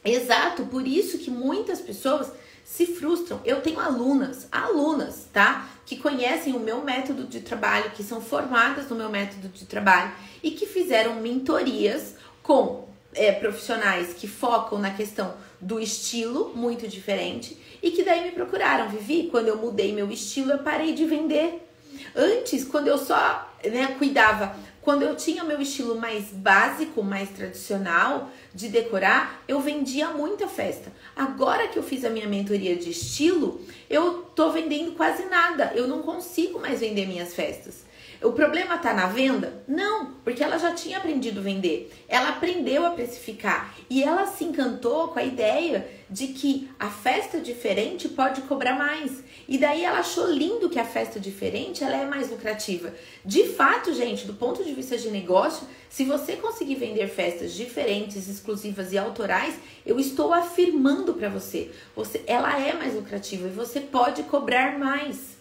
exato, 0.04 0.64
por 0.66 0.86
isso 0.86 1.18
que 1.18 1.30
muitas 1.30 1.80
pessoas 1.80 2.32
se 2.64 2.86
frustram. 2.86 3.40
Eu 3.44 3.60
tenho 3.60 3.80
alunas, 3.80 4.48
alunas, 4.50 5.26
tá? 5.32 5.68
Que 5.86 5.96
conhecem 5.96 6.54
o 6.54 6.60
meu 6.60 6.82
método 6.82 7.24
de 7.24 7.40
trabalho, 7.40 7.90
que 7.92 8.02
são 8.02 8.20
formadas 8.20 8.88
no 8.88 8.96
meu 8.96 9.08
método 9.08 9.48
de 9.48 9.64
trabalho 9.64 10.12
e 10.42 10.50
que 10.50 10.66
fizeram 10.66 11.16
mentorias 11.16 12.14
com 12.42 12.88
é, 13.14 13.32
profissionais 13.32 14.12
que 14.14 14.28
focam 14.28 14.78
na 14.78 14.90
questão 14.90 15.34
do 15.60 15.80
estilo 15.80 16.52
muito 16.54 16.86
diferente 16.86 17.56
e 17.82 17.90
que 17.90 18.04
daí 18.04 18.22
me 18.22 18.32
procuraram. 18.32 18.88
Vivi, 18.88 19.28
quando 19.30 19.48
eu 19.48 19.56
mudei 19.56 19.92
meu 19.92 20.10
estilo, 20.10 20.52
eu 20.52 20.58
parei 20.58 20.92
de 20.92 21.04
vender. 21.04 21.66
Antes, 22.14 22.64
quando 22.64 22.88
eu 22.88 22.98
só 22.98 23.50
né, 23.64 23.94
cuidava, 23.98 24.54
quando 24.88 25.02
eu 25.02 25.14
tinha 25.14 25.44
meu 25.44 25.60
estilo 25.60 26.00
mais 26.00 26.30
básico, 26.32 27.02
mais 27.02 27.28
tradicional 27.28 28.30
de 28.54 28.70
decorar, 28.70 29.44
eu 29.46 29.60
vendia 29.60 30.08
muita 30.08 30.48
festa. 30.48 30.90
Agora 31.14 31.68
que 31.68 31.78
eu 31.78 31.82
fiz 31.82 32.06
a 32.06 32.08
minha 32.08 32.26
mentoria 32.26 32.74
de 32.74 32.88
estilo, 32.88 33.60
eu 33.90 34.22
tô 34.34 34.50
vendendo 34.50 34.92
quase 34.92 35.26
nada. 35.26 35.72
Eu 35.74 35.86
não 35.86 36.00
consigo 36.00 36.58
mais 36.58 36.80
vender 36.80 37.06
minhas 37.06 37.34
festas. 37.34 37.84
O 38.20 38.32
problema 38.32 38.74
está 38.74 38.92
na 38.92 39.06
venda? 39.06 39.62
Não, 39.68 40.14
porque 40.24 40.42
ela 40.42 40.58
já 40.58 40.74
tinha 40.74 40.98
aprendido 40.98 41.38
a 41.38 41.42
vender. 41.42 41.92
Ela 42.08 42.30
aprendeu 42.30 42.84
a 42.84 42.90
precificar 42.90 43.72
e 43.88 44.02
ela 44.02 44.26
se 44.26 44.44
encantou 44.44 45.08
com 45.08 45.20
a 45.20 45.24
ideia 45.24 45.88
de 46.10 46.28
que 46.28 46.68
a 46.80 46.90
festa 46.90 47.38
diferente 47.38 48.08
pode 48.08 48.40
cobrar 48.42 48.74
mais. 48.74 49.22
E 49.46 49.56
daí 49.56 49.84
ela 49.84 50.00
achou 50.00 50.28
lindo 50.28 50.68
que 50.68 50.80
a 50.80 50.84
festa 50.84 51.20
diferente 51.20 51.84
ela 51.84 51.96
é 51.96 52.06
mais 52.06 52.28
lucrativa. 52.28 52.92
De 53.24 53.44
fato, 53.50 53.94
gente, 53.94 54.26
do 54.26 54.34
ponto 54.34 54.64
de 54.64 54.74
vista 54.74 54.98
de 54.98 55.10
negócio, 55.10 55.68
se 55.88 56.04
você 56.04 56.34
conseguir 56.34 56.74
vender 56.74 57.06
festas 57.06 57.54
diferentes, 57.54 58.28
exclusivas 58.28 58.92
e 58.92 58.98
autorais, 58.98 59.54
eu 59.86 60.00
estou 60.00 60.34
afirmando 60.34 61.14
para 61.14 61.28
você, 61.28 61.70
você, 61.94 62.24
ela 62.26 62.60
é 62.60 62.72
mais 62.72 62.94
lucrativa 62.94 63.46
e 63.46 63.52
você 63.52 63.78
pode 63.78 64.24
cobrar 64.24 64.76
mais. 64.76 65.37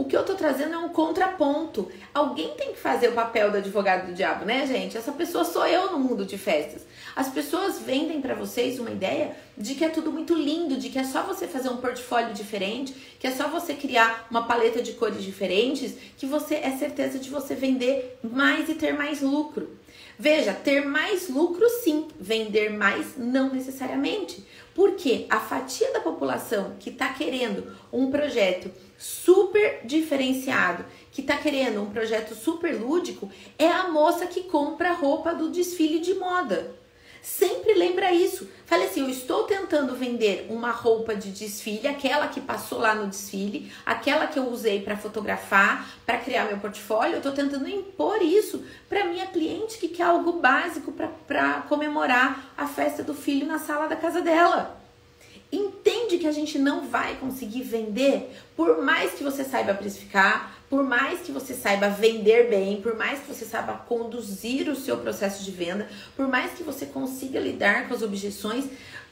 O 0.00 0.04
que 0.06 0.16
eu 0.16 0.24
tô 0.24 0.34
trazendo 0.34 0.72
é 0.72 0.78
um 0.78 0.88
contraponto. 0.88 1.92
Alguém 2.14 2.54
tem 2.56 2.72
que 2.72 2.78
fazer 2.78 3.08
o 3.08 3.12
papel 3.12 3.50
do 3.50 3.58
advogado 3.58 4.06
do 4.06 4.14
diabo, 4.14 4.46
né, 4.46 4.66
gente? 4.66 4.96
Essa 4.96 5.12
pessoa 5.12 5.44
sou 5.44 5.66
eu 5.66 5.92
no 5.92 5.98
mundo 5.98 6.24
de 6.24 6.38
festas. 6.38 6.86
As 7.14 7.28
pessoas 7.28 7.80
vendem 7.80 8.18
para 8.18 8.34
vocês 8.34 8.78
uma 8.78 8.90
ideia 8.90 9.36
de 9.58 9.74
que 9.74 9.84
é 9.84 9.90
tudo 9.90 10.10
muito 10.10 10.32
lindo, 10.32 10.78
de 10.78 10.88
que 10.88 10.98
é 10.98 11.04
só 11.04 11.22
você 11.22 11.46
fazer 11.46 11.68
um 11.68 11.76
portfólio 11.76 12.32
diferente, 12.32 12.94
que 13.20 13.26
é 13.26 13.30
só 13.30 13.48
você 13.48 13.74
criar 13.74 14.26
uma 14.30 14.46
paleta 14.46 14.80
de 14.80 14.92
cores 14.92 15.22
diferentes, 15.22 15.94
que 16.16 16.24
você 16.24 16.54
é 16.54 16.70
certeza 16.78 17.18
de 17.18 17.28
você 17.28 17.54
vender 17.54 18.18
mais 18.22 18.70
e 18.70 18.76
ter 18.76 18.94
mais 18.94 19.20
lucro. 19.20 19.76
Veja, 20.18 20.54
ter 20.54 20.82
mais 20.82 21.28
lucro 21.28 21.68
sim, 21.82 22.08
vender 22.18 22.70
mais 22.70 23.18
não 23.18 23.52
necessariamente. 23.52 24.46
Porque 24.74 25.26
a 25.28 25.40
fatia 25.40 25.92
da 25.92 26.00
população 26.00 26.76
que 26.80 26.88
está 26.88 27.12
querendo 27.12 27.76
um 27.92 28.10
projeto 28.10 28.70
super 29.00 29.80
diferenciado, 29.82 30.84
que 31.10 31.22
está 31.22 31.38
querendo 31.38 31.82
um 31.82 31.90
projeto 31.90 32.34
super 32.34 32.78
lúdico, 32.78 33.30
é 33.58 33.66
a 33.66 33.88
moça 33.88 34.26
que 34.26 34.42
compra 34.42 34.92
roupa 34.92 35.34
do 35.34 35.48
desfile 35.48 36.00
de 36.00 36.14
moda. 36.14 36.78
Sempre 37.22 37.74
lembra 37.74 38.12
isso. 38.12 38.48
Falei 38.66 38.86
assim: 38.86 39.00
eu 39.00 39.08
estou 39.08 39.44
tentando 39.44 39.94
vender 39.94 40.46
uma 40.50 40.70
roupa 40.70 41.14
de 41.14 41.30
desfile, 41.30 41.88
aquela 41.88 42.28
que 42.28 42.40
passou 42.40 42.78
lá 42.78 42.94
no 42.94 43.08
desfile, 43.08 43.72
aquela 43.84 44.26
que 44.26 44.38
eu 44.38 44.48
usei 44.50 44.82
para 44.82 44.96
fotografar, 44.96 45.88
para 46.04 46.18
criar 46.18 46.44
meu 46.44 46.58
portfólio. 46.58 47.14
Eu 47.14 47.18
estou 47.18 47.32
tentando 47.32 47.68
impor 47.68 48.22
isso 48.22 48.64
para 48.88 49.04
minha 49.04 49.26
cliente 49.26 49.78
que 49.78 49.88
quer 49.88 50.04
algo 50.04 50.32
básico 50.32 50.92
para 51.26 51.62
comemorar 51.68 52.52
a 52.56 52.66
festa 52.66 53.02
do 53.02 53.14
filho 53.14 53.46
na 53.46 53.58
sala 53.58 53.86
da 53.86 53.96
casa 53.96 54.22
dela. 54.22 54.79
Entende 55.52 56.18
que 56.18 56.26
a 56.26 56.32
gente 56.32 56.58
não 56.58 56.88
vai 56.88 57.16
conseguir 57.16 57.62
vender 57.62 58.30
por 58.56 58.82
mais 58.82 59.12
que 59.12 59.24
você 59.24 59.42
saiba 59.42 59.74
precificar, 59.74 60.58
por 60.68 60.84
mais 60.84 61.20
que 61.20 61.32
você 61.32 61.54
saiba 61.54 61.88
vender 61.88 62.48
bem, 62.48 62.80
por 62.80 62.96
mais 62.96 63.20
que 63.20 63.26
você 63.26 63.44
saiba 63.44 63.72
conduzir 63.72 64.68
o 64.68 64.76
seu 64.76 64.98
processo 64.98 65.42
de 65.42 65.50
venda, 65.50 65.88
por 66.16 66.28
mais 66.28 66.52
que 66.52 66.62
você 66.62 66.86
consiga 66.86 67.40
lidar 67.40 67.88
com 67.88 67.94
as 67.94 68.02
objeções, 68.02 68.66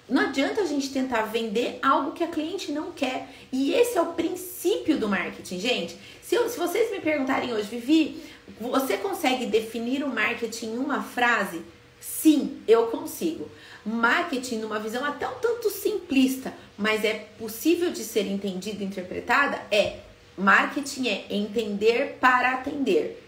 não 0.08 0.22
adianta 0.22 0.62
a 0.62 0.66
gente 0.66 0.90
tentar 0.90 1.22
vender 1.22 1.78
algo 1.82 2.12
que 2.12 2.24
a 2.24 2.28
cliente 2.28 2.72
não 2.72 2.92
quer. 2.92 3.28
E 3.52 3.74
esse 3.74 3.98
é 3.98 4.00
o 4.00 4.14
princípio 4.14 4.96
do 4.96 5.08
marketing, 5.08 5.60
gente. 5.60 5.98
Se, 6.22 6.34
eu, 6.34 6.48
se 6.48 6.58
vocês 6.58 6.90
me 6.90 7.00
perguntarem 7.00 7.52
hoje, 7.52 7.68
Vivi, 7.68 8.22
você 8.58 8.96
consegue 8.96 9.46
definir 9.46 10.02
o 10.02 10.08
marketing 10.08 10.74
em 10.74 10.78
uma 10.78 11.02
frase? 11.02 11.62
Sim, 12.00 12.62
eu 12.66 12.86
consigo. 12.88 13.48
Marketing, 13.84 14.58
numa 14.58 14.78
visão 14.78 15.04
até 15.04 15.28
um 15.28 15.34
tanto 15.34 15.70
simplista, 15.70 16.52
mas 16.76 17.04
é 17.04 17.14
possível 17.38 17.90
de 17.90 18.04
ser 18.04 18.26
entendida 18.26 18.82
e 18.82 18.86
interpretada, 18.86 19.60
é 19.70 20.00
marketing 20.36 21.08
é 21.08 21.26
entender 21.30 22.18
para 22.20 22.52
atender. 22.52 23.24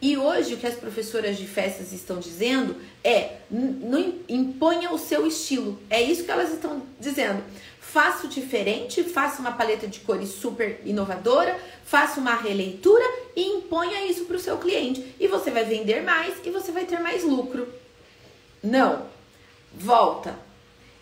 E 0.00 0.16
hoje 0.16 0.54
o 0.54 0.56
que 0.56 0.66
as 0.66 0.74
professoras 0.74 1.36
de 1.36 1.46
festas 1.46 1.92
estão 1.92 2.18
dizendo 2.18 2.76
é 3.02 3.36
não 3.50 4.14
imponha 4.28 4.92
o 4.92 4.98
seu 4.98 5.26
estilo. 5.26 5.78
É 5.90 6.00
isso 6.00 6.24
que 6.24 6.30
elas 6.30 6.52
estão 6.52 6.82
dizendo. 6.98 7.42
Faça 7.80 8.26
diferente, 8.26 9.04
faça 9.04 9.40
uma 9.40 9.52
paleta 9.52 9.86
de 9.86 10.00
cores 10.00 10.30
super 10.30 10.80
inovadora, 10.84 11.58
faça 11.84 12.18
uma 12.18 12.34
releitura 12.34 13.04
e 13.36 13.42
imponha 13.42 14.06
isso 14.06 14.24
para 14.24 14.36
o 14.36 14.40
seu 14.40 14.58
cliente. 14.58 15.14
E 15.20 15.28
você 15.28 15.50
vai 15.50 15.64
vender 15.64 16.02
mais 16.02 16.34
e 16.44 16.50
você 16.50 16.72
vai 16.72 16.84
ter 16.84 16.98
mais 16.98 17.22
lucro. 17.22 17.68
Não. 18.64 19.06
Volta. 19.74 20.38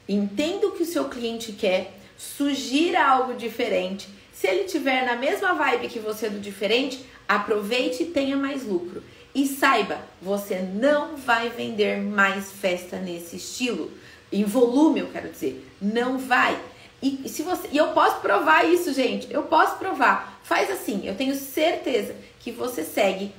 Entenda 0.09 0.67
o 0.67 0.73
que 0.73 0.83
o 0.83 0.87
seu 0.87 1.05
cliente 1.05 1.53
quer, 1.53 1.95
sugira 2.19 3.07
algo 3.07 3.35
diferente. 3.35 4.09
Se 4.33 4.49
ele 4.49 4.65
tiver 4.65 5.07
na 5.07 5.15
mesma 5.15 5.55
vibe 5.55 5.89
que 5.89 6.01
você 6.01 6.29
do 6.29 6.41
diferente, 6.41 7.07
aproveite 7.29 8.03
e 8.03 8.07
tenha 8.07 8.37
mais 8.37 8.67
lucro. 8.67 9.03
E 9.33 9.47
saiba, 9.47 10.01
você 10.21 10.59
não 10.59 11.17
vai 11.17 11.51
vender 11.51 11.99
mais 11.99 12.51
festa 12.51 12.99
nesse 12.99 13.37
estilo. 13.37 13.93
Em 14.33 14.45
volume, 14.45 15.01
eu 15.01 15.09
quero 15.11 15.31
dizer. 15.31 15.65
Não 15.81 16.19
vai. 16.19 16.59
E, 17.01 17.29
se 17.29 17.43
você, 17.43 17.69
e 17.71 17.77
eu 17.77 17.89
posso 17.89 18.21
provar 18.21 18.65
isso, 18.65 18.93
gente. 18.93 19.33
Eu 19.33 19.45
posso 19.45 19.77
provar. 19.77 20.41
Faz 20.43 20.71
assim, 20.71 21.07
eu 21.07 21.15
tenho 21.15 21.37
certeza 21.37 22.17
que 22.41 22.51
você 22.51 22.83
segue 22.83 23.33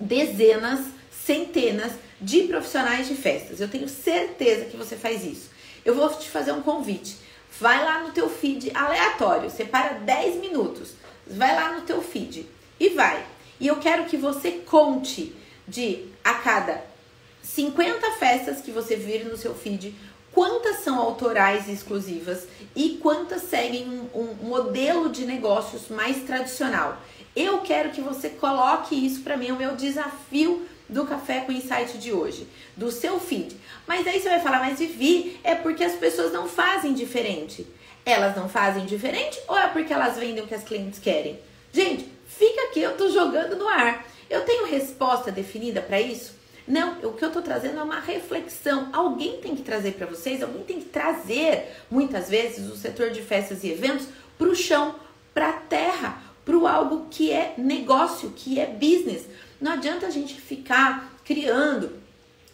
dezenas, 0.00 0.80
centenas 1.10 1.92
de 2.20 2.42
profissionais 2.42 3.08
de 3.08 3.14
festas. 3.14 3.60
Eu 3.60 3.68
tenho 3.68 3.88
certeza 3.88 4.66
que 4.66 4.76
você 4.76 4.96
faz 4.96 5.24
isso. 5.24 5.50
Eu 5.84 5.94
vou 5.94 6.08
te 6.10 6.30
fazer 6.30 6.52
um 6.52 6.62
convite. 6.62 7.16
Vai 7.60 7.84
lá 7.84 8.02
no 8.02 8.12
teu 8.12 8.28
feed 8.28 8.70
aleatório, 8.74 9.50
separa 9.50 9.94
10 9.94 10.40
minutos. 10.40 10.94
Vai 11.26 11.54
lá 11.54 11.72
no 11.72 11.82
teu 11.82 12.02
feed 12.02 12.46
e 12.80 12.88
vai. 12.90 13.24
E 13.60 13.66
eu 13.66 13.76
quero 13.76 14.06
que 14.06 14.16
você 14.16 14.50
conte 14.50 15.34
de 15.66 16.06
a 16.22 16.34
cada 16.34 16.84
50 17.42 18.12
festas 18.12 18.60
que 18.60 18.70
você 18.70 18.96
vir 18.96 19.24
no 19.24 19.36
seu 19.36 19.54
feed, 19.54 19.94
quantas 20.32 20.78
são 20.78 20.98
autorais 20.98 21.68
e 21.68 21.72
exclusivas 21.72 22.48
e 22.74 22.98
quantas 23.00 23.42
seguem 23.42 23.88
um, 23.88 24.08
um 24.20 24.34
modelo 24.48 25.08
de 25.08 25.24
negócios 25.24 25.88
mais 25.88 26.24
tradicional. 26.24 27.00
Eu 27.36 27.60
quero 27.60 27.90
que 27.90 28.00
você 28.00 28.28
coloque 28.30 28.94
isso 28.94 29.22
para 29.22 29.36
mim, 29.36 29.48
é 29.48 29.52
o 29.52 29.56
meu 29.56 29.76
desafio 29.76 30.66
do 30.88 31.04
Café 31.04 31.40
com 31.40 31.52
Insight 31.52 31.98
de 31.98 32.12
hoje, 32.12 32.46
do 32.76 32.90
seu 32.90 33.18
feed. 33.18 33.56
Mas 33.86 34.06
aí 34.06 34.20
você 34.20 34.28
vai 34.28 34.40
falar, 34.40 34.60
mas 34.60 34.78
Vivi, 34.78 35.38
é 35.42 35.54
porque 35.54 35.84
as 35.84 35.94
pessoas 35.94 36.32
não 36.32 36.48
fazem 36.48 36.92
diferente. 36.92 37.66
Elas 38.04 38.36
não 38.36 38.48
fazem 38.48 38.84
diferente 38.84 39.38
ou 39.48 39.58
é 39.58 39.66
porque 39.68 39.92
elas 39.92 40.16
vendem 40.16 40.44
o 40.44 40.46
que 40.46 40.54
as 40.54 40.62
clientes 40.62 40.98
querem? 40.98 41.38
Gente, 41.72 42.08
fica 42.26 42.62
aqui, 42.64 42.80
eu 42.80 42.96
tô 42.96 43.10
jogando 43.10 43.56
no 43.56 43.66
ar. 43.66 44.06
Eu 44.28 44.42
tenho 44.42 44.66
resposta 44.66 45.32
definida 45.32 45.80
para 45.80 46.00
isso? 46.00 46.34
Não, 46.66 46.98
o 47.02 47.12
que 47.12 47.24
eu 47.24 47.30
tô 47.30 47.42
trazendo 47.42 47.78
é 47.78 47.82
uma 47.82 48.00
reflexão. 48.00 48.88
Alguém 48.92 49.38
tem 49.38 49.54
que 49.54 49.62
trazer 49.62 49.92
para 49.92 50.06
vocês, 50.06 50.42
alguém 50.42 50.62
tem 50.62 50.78
que 50.80 50.86
trazer, 50.86 51.76
muitas 51.90 52.28
vezes, 52.28 52.70
o 52.70 52.76
setor 52.76 53.10
de 53.10 53.20
festas 53.20 53.62
e 53.64 53.70
eventos 53.70 54.06
para 54.38 54.48
o 54.48 54.56
chão, 54.56 54.94
para 55.34 55.50
a 55.50 55.52
terra, 55.52 56.22
para 56.44 56.70
algo 56.70 57.06
que 57.10 57.30
é 57.30 57.54
negócio, 57.58 58.32
que 58.34 58.58
é 58.58 58.66
business. 58.66 59.26
Não 59.64 59.72
adianta 59.72 60.06
a 60.06 60.10
gente 60.10 60.38
ficar 60.38 61.10
criando 61.24 61.90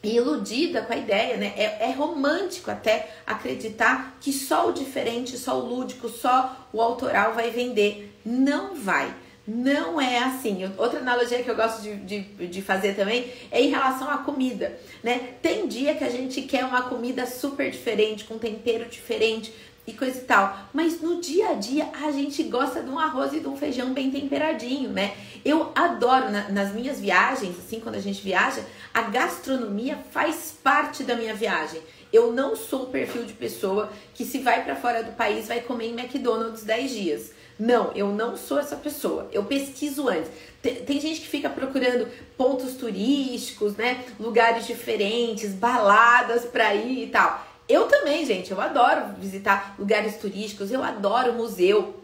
e 0.01 0.15
iludida 0.15 0.81
com 0.83 0.93
a 0.93 0.97
ideia, 0.97 1.37
né? 1.37 1.53
É, 1.57 1.89
é, 1.89 1.93
romântico 1.93 2.71
até 2.71 3.11
acreditar 3.27 4.17
que 4.21 4.33
só 4.33 4.69
o 4.69 4.73
diferente, 4.73 5.37
só 5.37 5.59
o 5.59 5.67
lúdico, 5.67 6.09
só 6.09 6.69
o 6.73 6.81
autoral 6.81 7.35
vai 7.35 7.51
vender. 7.51 8.17
Não 8.25 8.77
vai. 8.77 9.13
Não 9.45 10.01
é 10.01 10.19
assim. 10.19 10.73
Outra 10.79 11.01
analogia 11.01 11.43
que 11.43 11.51
eu 11.51 11.57
gosto 11.57 11.83
de, 11.83 11.97
de, 11.97 12.21
de, 12.47 12.63
fazer 12.63 12.95
também 12.95 13.29
é 13.51 13.61
em 13.61 13.71
relação 13.71 14.09
à 14.09 14.19
comida, 14.19 14.79
né? 15.03 15.35
Tem 15.43 15.67
dia 15.67 15.97
que 15.97 16.05
a 16.05 16.11
gente 16.11 16.43
quer 16.43 16.65
uma 16.65 16.83
comida 16.83 17.27
super 17.27 17.73
diferente, 17.73 18.23
com 18.23 18.39
tempero 18.39 18.89
diferente, 18.89 19.53
e 19.87 19.93
coisa 19.93 20.19
e 20.19 20.25
tal. 20.25 20.57
Mas 20.73 21.01
no 21.01 21.21
dia 21.21 21.51
a 21.51 21.55
dia 21.55 21.89
a 22.03 22.11
gente 22.11 22.43
gosta 22.45 22.83
de 22.83 22.91
um 22.91 22.99
arroz 22.99 23.33
e 23.33 23.41
de 23.41 23.49
um 23.49 23.57
feijão 23.57 23.93
bem 23.93 24.11
temperadinho, 24.11 24.91
né? 24.91 25.15
Eu 25.45 25.73
adoro 25.75 26.31
na, 26.31 26.49
nas 26.49 26.73
minhas 26.73 27.01
viagens, 27.01 27.59
assim, 27.59 27.81
quando 27.81 27.95
a 27.95 28.01
gente 28.01 28.23
viaja, 28.23 28.65
a 28.93 29.03
gastronomia 29.03 29.99
faz 30.11 30.55
parte 30.63 31.03
da 31.03 31.17
minha 31.17 31.35
viagem. 31.35 31.81
Eu 32.13 32.33
não 32.33 32.57
sou 32.57 32.85
o 32.85 32.87
perfil 32.87 33.25
de 33.25 33.33
pessoa 33.33 33.91
que 34.15 34.25
se 34.25 34.39
vai 34.39 34.65
para 34.65 34.77
fora 34.77 35.03
do 35.03 35.13
país 35.13 35.47
vai 35.49 35.61
comer 35.61 35.87
em 35.87 35.99
McDonald's 35.99 36.65
10 36.65 36.91
dias. 36.91 37.31
Não, 37.59 37.93
eu 37.95 38.09
não 38.09 38.39
sou 38.39 38.59
essa 38.59 38.75
pessoa. 38.75 39.29
Eu 39.33 39.45
pesquiso 39.45 40.09
antes. 40.09 40.31
Tem, 40.63 40.77
tem, 40.77 40.99
gente 40.99 41.21
que 41.21 41.29
fica 41.29 41.49
procurando 41.49 42.09
pontos 42.37 42.73
turísticos, 42.75 43.77
né? 43.77 44.03
Lugares 44.19 44.67
diferentes, 44.67 45.53
baladas 45.53 46.47
para 46.47 46.75
ir 46.75 47.05
e 47.05 47.07
tal. 47.09 47.50
Eu 47.71 47.87
também, 47.87 48.27
gente, 48.27 48.51
eu 48.51 48.61
adoro 48.61 49.15
visitar 49.17 49.77
lugares 49.79 50.17
turísticos, 50.17 50.73
eu 50.73 50.83
adoro 50.83 51.35
museu. 51.35 51.97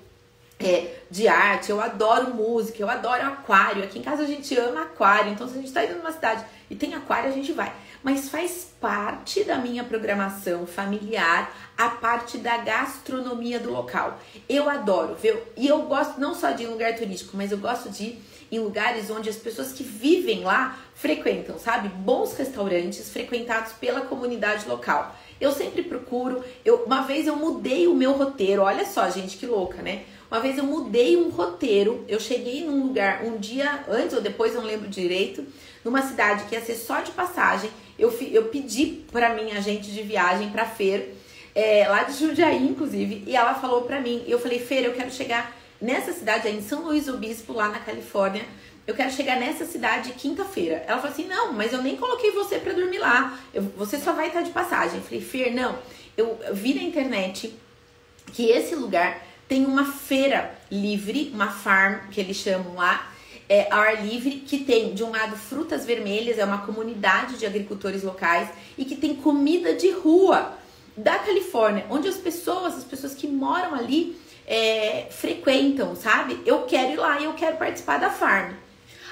É, 0.59 1.01
de 1.11 1.29
arte, 1.29 1.71
eu 1.71 1.83
adoro 1.83 2.33
música, 2.33 2.81
eu 2.81 2.89
adoro 2.89 3.23
aquário. 3.27 3.83
Aqui 3.83 3.99
em 3.99 4.03
casa 4.03 4.23
a 4.23 4.27
gente 4.27 4.57
ama 4.57 4.83
aquário, 4.83 5.33
então 5.33 5.47
se 5.47 5.59
a 5.59 5.61
gente 5.61 5.73
tá 5.73 5.85
indo 5.85 5.97
numa 5.97 6.13
cidade 6.13 6.47
e 6.71 6.75
tem 6.75 6.95
aquário, 6.95 7.29
a 7.29 7.33
gente 7.33 7.53
vai. 7.53 7.75
Mas 8.07 8.29
faz 8.29 8.69
parte 8.81 9.43
da 9.43 9.59
minha 9.59 9.83
programação 9.83 10.65
familiar 10.65 11.53
a 11.77 11.89
parte 11.89 12.39
da 12.39 12.57
gastronomia 12.59 13.59
do 13.59 13.73
local. 13.73 14.21
Eu 14.49 14.71
adoro 14.71 15.17
ver, 15.17 15.53
e 15.57 15.67
eu 15.67 15.83
gosto 15.83 16.21
não 16.21 16.33
só 16.33 16.53
de 16.53 16.63
ir 16.63 16.67
em 16.67 16.69
lugar 16.69 16.95
turístico, 16.95 17.37
mas 17.37 17.51
eu 17.51 17.59
gosto 17.59 17.91
de 17.91 18.05
ir 18.05 18.23
em 18.53 18.61
lugares 18.61 19.11
onde 19.11 19.29
as 19.29 19.35
pessoas 19.35 19.73
que 19.73 19.83
vivem 19.83 20.45
lá 20.45 20.79
frequentam, 20.95 21.59
sabe? 21.59 21.89
Bons 21.89 22.33
restaurantes 22.37 23.11
frequentados 23.11 23.73
pela 23.73 24.03
comunidade 24.03 24.69
local. 24.69 25.17
Eu 25.41 25.51
sempre 25.51 25.83
procuro, 25.83 26.45
eu, 26.65 26.85
uma 26.85 27.03
vez 27.03 27.27
eu 27.27 27.35
mudei 27.35 27.89
o 27.89 27.95
meu 27.95 28.13
roteiro, 28.13 28.63
olha 28.63 28.87
só, 28.87 29.11
gente, 29.11 29.37
que 29.37 29.47
louca, 29.47 29.83
né? 29.83 30.05
Uma 30.31 30.39
vez 30.39 30.57
eu 30.59 30.65
mudei 30.65 31.17
um 31.17 31.29
roteiro, 31.29 32.05
eu 32.07 32.21
cheguei 32.21 32.65
num 32.65 32.85
lugar 32.85 33.25
um 33.25 33.37
dia 33.37 33.85
antes 33.89 34.15
ou 34.15 34.23
depois, 34.23 34.55
não 34.55 34.63
lembro 34.63 34.89
direito, 34.89 35.45
numa 35.85 36.03
cidade 36.03 36.45
que 36.45 36.55
ia 36.55 36.61
ser 36.61 36.77
só 36.77 37.01
de 37.01 37.11
passagem. 37.11 37.69
Eu, 37.99 38.17
eu 38.31 38.45
pedi 38.45 39.05
para 39.11 39.35
minha 39.35 39.59
agente 39.59 39.91
de 39.91 40.03
viagem 40.03 40.51
para 40.51 40.65
Fer, 40.65 41.15
é, 41.55 41.89
lá 41.89 42.03
de 42.03 42.13
Jundiaí, 42.13 42.63
inclusive, 42.63 43.25
e 43.27 43.35
ela 43.35 43.55
falou 43.55 43.83
para 43.83 44.01
mim, 44.01 44.23
eu 44.27 44.39
falei, 44.39 44.59
Fer, 44.59 44.85
eu 44.85 44.93
quero 44.93 45.11
chegar 45.11 45.57
nessa 45.81 46.13
cidade, 46.13 46.49
em 46.49 46.61
São 46.63 46.85
Luís 46.85 47.09
Obispo, 47.09 47.53
lá 47.53 47.69
na 47.69 47.79
Califórnia, 47.79 48.45
eu 48.87 48.95
quero 48.95 49.11
chegar 49.11 49.39
nessa 49.39 49.65
cidade 49.65 50.13
quinta-feira. 50.13 50.85
Ela 50.87 50.99
falou 50.99 51.13
assim: 51.13 51.27
não, 51.27 51.53
mas 51.53 51.73
eu 51.73 51.83
nem 51.83 51.97
coloquei 51.97 52.31
você 52.31 52.59
para 52.59 52.73
dormir 52.73 52.99
lá. 52.99 53.37
Eu, 53.53 53.63
você 53.77 53.99
só 53.99 54.13
vai 54.13 54.29
estar 54.29 54.43
de 54.43 54.51
passagem. 54.51 54.99
Eu 54.99 55.03
falei, 55.03 55.21
Fer, 55.21 55.53
não. 55.53 55.77
Eu 56.17 56.39
vi 56.53 56.73
na 56.73 56.83
internet 56.83 57.53
que 58.33 58.49
esse 58.49 58.77
lugar 58.77 59.27
tem 59.49 59.67
uma 59.67 59.85
feira 59.85 60.57
livre, 60.71 61.31
uma 61.35 61.51
farm 61.51 62.09
que 62.11 62.21
eles 62.21 62.37
chamam 62.37 62.75
lá, 62.75 63.13
é, 63.49 63.69
ao 63.71 63.81
ar 63.81 64.05
livre, 64.05 64.43
que 64.47 64.59
tem 64.59 64.95
de 64.95 65.05
um 65.05 65.11
lado 65.11 65.37
frutas 65.37 65.85
vermelhas, 65.85 66.39
é 66.39 66.45
uma 66.45 66.67
comunidade 66.67 67.39
de 67.39 67.47
agricultores 67.47 68.03
locais 68.03 68.49
e 68.77 68.85
que 68.85 68.97
tem 68.97 69.15
comida 69.15 69.75
de 69.75 69.91
rua 69.91 70.57
da 70.97 71.19
Califórnia, 71.19 71.87
onde 71.91 72.09
as 72.09 72.17
pessoas, 72.17 72.77
as 72.77 72.85
pessoas 72.85 73.15
que 73.15 73.29
moram 73.29 73.75
ali, 73.75 74.17
é, 74.47 75.07
frequentam, 75.11 75.95
sabe? 75.95 76.41
Eu 76.47 76.63
quero 76.63 76.93
ir 76.93 76.97
lá 76.97 77.21
e 77.21 77.25
eu 77.25 77.35
quero 77.35 77.57
participar 77.57 77.99
da 77.99 78.11
farm. 78.11 78.53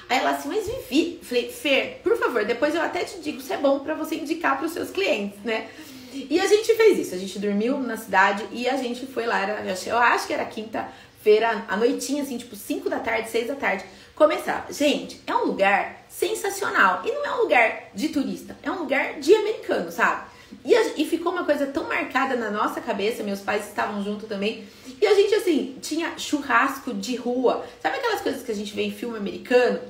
Aí 0.08 0.18
ela 0.18 0.30
assim, 0.30 0.48
mas 0.48 0.66
Vivi, 0.66 1.18
falei, 1.22 1.50
Fer, 1.50 2.00
por 2.02 2.16
favor, 2.18 2.44
depois 2.44 2.74
eu 2.74 2.82
até 2.82 3.04
te 3.04 3.20
digo 3.20 3.40
se 3.40 3.52
é 3.52 3.56
bom 3.56 3.80
para 3.80 3.94
você 3.94 4.16
indicar 4.16 4.56
para 4.56 4.66
os 4.66 4.72
seus 4.72 4.90
clientes, 4.90 5.38
né? 5.42 5.68
E 6.12 6.38
a 6.38 6.46
gente 6.46 6.74
fez 6.74 6.98
isso, 6.98 7.14
a 7.14 7.18
gente 7.18 7.38
dormiu 7.38 7.78
na 7.80 7.96
cidade 7.96 8.46
e 8.52 8.68
a 8.68 8.76
gente 8.76 9.04
foi 9.06 9.26
lá, 9.26 9.40
era, 9.40 9.76
eu 9.86 9.98
acho 9.98 10.26
que 10.26 10.32
era 10.32 10.44
quinta-feira, 10.44 11.64
à 11.66 11.76
noitinha, 11.76 12.22
assim, 12.22 12.38
tipo 12.38 12.54
5 12.54 12.88
da 12.88 13.00
tarde, 13.00 13.30
6 13.30 13.48
da 13.48 13.56
tarde, 13.56 13.84
começar. 14.14 14.66
Gente, 14.70 15.20
é 15.26 15.34
um 15.34 15.46
lugar 15.46 16.04
sensacional. 16.08 17.02
E 17.04 17.10
não 17.10 17.24
é 17.24 17.34
um 17.34 17.42
lugar 17.42 17.90
de 17.94 18.08
turista, 18.08 18.56
é 18.62 18.70
um 18.70 18.80
lugar 18.80 19.20
de 19.20 19.34
americano, 19.34 19.90
sabe? 19.90 20.34
E, 20.64 20.74
a, 20.74 20.92
e 20.96 21.04
ficou 21.04 21.32
uma 21.32 21.44
coisa 21.44 21.66
tão 21.66 21.84
marcada 21.88 22.36
na 22.36 22.50
nossa 22.50 22.80
cabeça, 22.80 23.22
meus 23.22 23.40
pais 23.40 23.66
estavam 23.66 24.02
junto 24.04 24.26
também. 24.26 24.64
E 25.00 25.06
a 25.06 25.14
gente, 25.14 25.34
assim, 25.34 25.76
tinha 25.82 26.16
churrasco 26.16 26.94
de 26.94 27.16
rua. 27.16 27.64
Sabe 27.82 27.96
aquelas 27.96 28.20
coisas 28.20 28.42
que 28.42 28.52
a 28.52 28.54
gente 28.54 28.74
vê 28.74 28.82
em 28.82 28.92
filme 28.92 29.16
americano? 29.16 29.80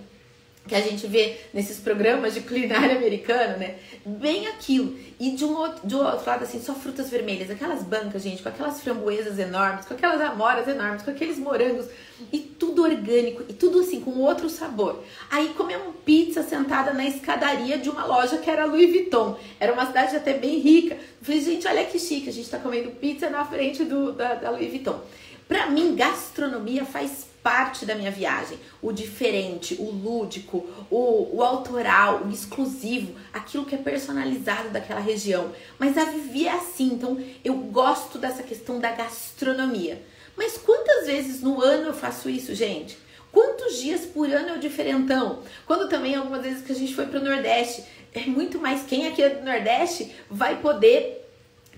Que 0.67 0.75
a 0.75 0.81
gente 0.81 1.07
vê 1.07 1.37
nesses 1.53 1.79
programas 1.79 2.33
de 2.33 2.41
culinária 2.41 2.97
americana, 2.97 3.57
né? 3.57 3.77
Bem 4.05 4.47
aquilo. 4.47 4.97
E 5.21 5.33
de 5.33 5.45
um 5.45 5.55
outro, 5.55 5.87
de 5.87 5.95
outro 5.95 6.27
lado, 6.27 6.45
assim, 6.45 6.61
só 6.61 6.75
frutas 6.75 7.11
vermelhas. 7.11 7.51
Aquelas 7.51 7.83
bancas, 7.83 8.23
gente, 8.23 8.43
com 8.43 8.49
aquelas 8.49 8.81
framboesas 8.81 9.39
enormes, 9.39 9.85
com 9.85 9.95
aquelas 9.95 10.21
amoras 10.21 10.67
enormes, 10.67 11.03
com 11.03 11.11
aqueles 11.11 11.39
morangos. 11.39 11.87
E 12.33 12.39
tudo 12.39 12.83
orgânico. 12.83 13.45
E 13.49 13.53
tudo, 13.53 13.81
assim, 13.81 14.01
com 14.01 14.13
outro 14.21 14.49
sabor. 14.49 15.05
Aí 15.31 15.49
comemos 15.51 15.95
pizza 16.05 16.43
sentada 16.43 16.93
na 16.95 17.05
escadaria 17.05 17.77
de 17.77 17.91
uma 17.91 18.07
loja 18.07 18.39
que 18.39 18.51
era 18.51 18.65
Louis 18.65 18.91
Vuitton. 18.91 19.39
Era 19.61 19.73
uma 19.73 19.87
cidade 19.87 20.17
até 20.17 20.33
bem 20.33 20.59
rica. 20.61 20.97
Falei, 21.21 21.43
gente, 21.43 21.69
olha 21.69 21.85
que 21.85 21.99
chique. 21.99 22.31
A 22.31 22.33
gente 22.33 22.49
tá 22.49 22.59
comendo 22.59 22.91
pizza 22.93 23.29
na 23.29 23.45
frente 23.45 23.85
do, 23.85 24.13
da, 24.13 24.35
da 24.35 24.51
Louis 24.51 24.71
Vuitton. 24.71 25.01
Pra 25.47 25.69
mim, 25.69 25.95
gastronomia 25.95 26.87
faz 26.87 27.34
parte 27.45 27.85
da 27.85 27.95
minha 27.95 28.11
viagem. 28.11 28.59
O 28.81 28.91
diferente, 28.91 29.77
o 29.79 29.91
lúdico, 29.91 30.67
o, 30.91 31.37
o 31.37 31.43
autoral, 31.43 32.23
o 32.25 32.31
exclusivo, 32.33 33.15
aquilo 33.35 33.67
que 33.67 33.75
é 33.75 33.79
personalizado 33.79 34.71
daquela 34.71 34.99
região. 34.99 35.53
Mas 35.79 35.99
a 35.99 36.07
Vivi 36.07 36.49
é 36.49 36.53
assim, 36.53 36.95
então 36.95 37.23
eu 37.45 37.55
gosto 37.55 38.19
dessa 38.19 38.43
questão 38.43 38.81
da 38.81 38.91
gastronomia. 38.93 40.03
Mas 40.35 40.57
quantas 40.57 41.07
vezes 41.07 41.43
no 41.43 41.63
ano 41.63 41.89
eu 41.89 41.95
faço 41.95 42.31
isso, 42.31 42.55
gente? 42.55 42.97
Quantos 43.31 43.79
dias 43.79 44.07
por 44.07 44.31
ano 44.31 44.49
é 44.49 44.53
o 44.55 44.61
diferentão? 44.61 45.43
Quando 45.67 45.89
também 45.89 46.15
algumas 46.15 46.43
vezes 46.43 46.65
que 46.65 46.73
a 46.73 46.75
gente 46.75 46.95
foi 46.95 47.07
para 47.07 47.21
o 47.21 47.25
Nordeste, 47.25 47.85
é 48.15 48.21
muito 48.21 48.59
mais 48.59 48.85
quem 48.85 49.07
aqui 49.07 49.23
é 49.23 49.29
do 49.29 49.45
Nordeste 49.45 50.15
vai 50.31 50.61
poder 50.61 51.24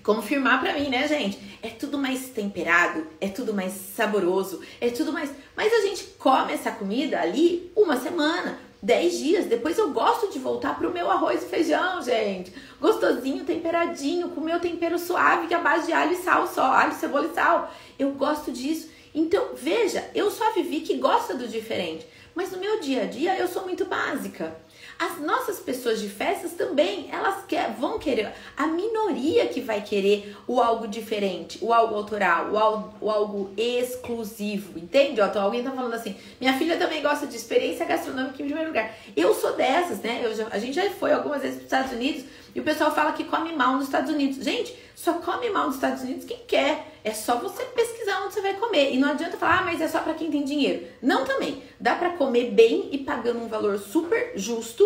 confirmar 0.07 0.61
para 0.61 0.71
mim, 0.71 0.87
né, 0.87 1.05
gente? 1.05 1.37
É 1.61 1.67
tudo 1.67 1.97
mais 1.97 2.29
temperado, 2.29 3.05
é 3.19 3.27
tudo 3.27 3.53
mais 3.53 3.73
saboroso, 3.73 4.61
é 4.79 4.89
tudo 4.89 5.11
mais. 5.11 5.29
Mas 5.53 5.73
a 5.73 5.81
gente 5.81 6.05
come 6.17 6.53
essa 6.53 6.71
comida 6.71 7.19
ali 7.19 7.69
uma 7.75 7.97
semana, 7.97 8.57
dez 8.81 9.17
dias. 9.17 9.47
Depois 9.47 9.77
eu 9.77 9.91
gosto 9.91 10.31
de 10.31 10.39
voltar 10.39 10.77
pro 10.77 10.93
meu 10.93 11.11
arroz 11.11 11.43
e 11.43 11.47
feijão, 11.47 12.01
gente. 12.01 12.53
Gostosinho, 12.79 13.43
temperadinho, 13.43 14.29
com 14.29 14.39
meu 14.39 14.61
tempero 14.61 14.97
suave, 14.97 15.47
que 15.47 15.53
é 15.53 15.57
a 15.57 15.61
base 15.61 15.87
de 15.87 15.91
alho 15.91 16.13
e 16.13 16.23
sal 16.23 16.47
só, 16.47 16.63
alho, 16.63 16.95
cebola 16.95 17.27
e 17.27 17.35
sal. 17.35 17.73
Eu 17.99 18.11
gosto 18.11 18.49
disso. 18.49 18.87
Então, 19.13 19.49
veja, 19.55 20.09
eu 20.15 20.31
só 20.31 20.53
vivi 20.53 20.81
que 20.81 20.95
gosta 20.95 21.33
do 21.33 21.49
diferente. 21.49 22.07
Mas 22.33 22.51
no 22.51 22.59
meu 22.59 22.79
dia 22.79 23.01
a 23.01 23.05
dia 23.05 23.37
eu 23.37 23.47
sou 23.47 23.63
muito 23.63 23.83
básica. 23.83 24.55
As 24.99 25.19
nossas 25.19 25.59
pessoas 25.59 25.99
de 26.01 26.09
festas 26.09 26.53
também, 26.53 27.07
elas 27.11 27.45
quer, 27.47 27.71
vão 27.71 27.99
querer, 27.99 28.33
a 28.55 28.65
minoria 28.65 29.45
que 29.45 29.61
vai 29.61 29.81
querer 29.81 30.35
o 30.47 30.59
algo 30.59 30.87
diferente, 30.87 31.59
o 31.61 31.71
algo 31.71 31.93
autoral, 31.93 32.51
o 32.51 32.57
algo, 32.57 32.93
o 32.99 33.11
algo 33.11 33.51
exclusivo, 33.55 34.77
entende? 34.79 35.21
Então 35.21 35.41
alguém 35.41 35.63
tá 35.63 35.71
falando 35.71 35.93
assim, 35.93 36.15
minha 36.41 36.57
filha 36.57 36.77
também 36.77 37.03
gosta 37.03 37.27
de 37.27 37.35
experiência 37.35 37.85
gastronômica 37.85 38.41
em 38.41 38.45
primeiro 38.45 38.69
lugar. 38.69 38.91
Eu 39.15 39.35
sou 39.35 39.53
dessas, 39.53 39.99
né? 39.99 40.21
Eu 40.23 40.35
já, 40.35 40.47
a 40.49 40.57
gente 40.57 40.73
já 40.73 40.89
foi 40.89 41.11
algumas 41.11 41.41
vezes 41.43 41.57
para 41.57 41.65
os 41.65 41.71
Estados 41.71 41.91
Unidos 41.91 42.25
e 42.55 42.59
o 42.59 42.63
pessoal 42.63 42.91
fala 42.91 43.11
que 43.11 43.23
come 43.23 43.53
mal 43.53 43.75
nos 43.75 43.85
Estados 43.85 44.11
Unidos. 44.11 44.43
Gente, 44.43 44.75
só 44.95 45.13
come 45.13 45.51
mal 45.51 45.67
nos 45.67 45.75
Estados 45.75 46.01
Unidos 46.01 46.25
quem 46.25 46.39
quer. 46.47 46.96
É 47.07 47.13
só 47.13 47.37
você 47.37 47.63
pesquisar 47.63 48.25
onde 48.25 48.33
você 48.33 48.41
vai 48.41 48.53
comer. 48.55 48.93
E 48.93 48.97
não 48.97 49.11
adianta 49.11 49.37
falar, 49.37 49.59
ah, 49.59 49.63
mas 49.63 49.79
é 49.79 49.87
só 49.87 50.01
para 50.01 50.13
quem 50.13 50.29
tem 50.29 50.43
dinheiro. 50.43 50.85
Não 51.01 51.23
também. 51.23 51.63
Dá 51.79 51.95
para 51.95 52.09
comer 52.17 52.51
bem 52.51 52.89
e 52.91 52.97
pagando 52.97 53.39
um 53.39 53.47
valor 53.47 53.79
super 53.79 54.33
justo 54.35 54.83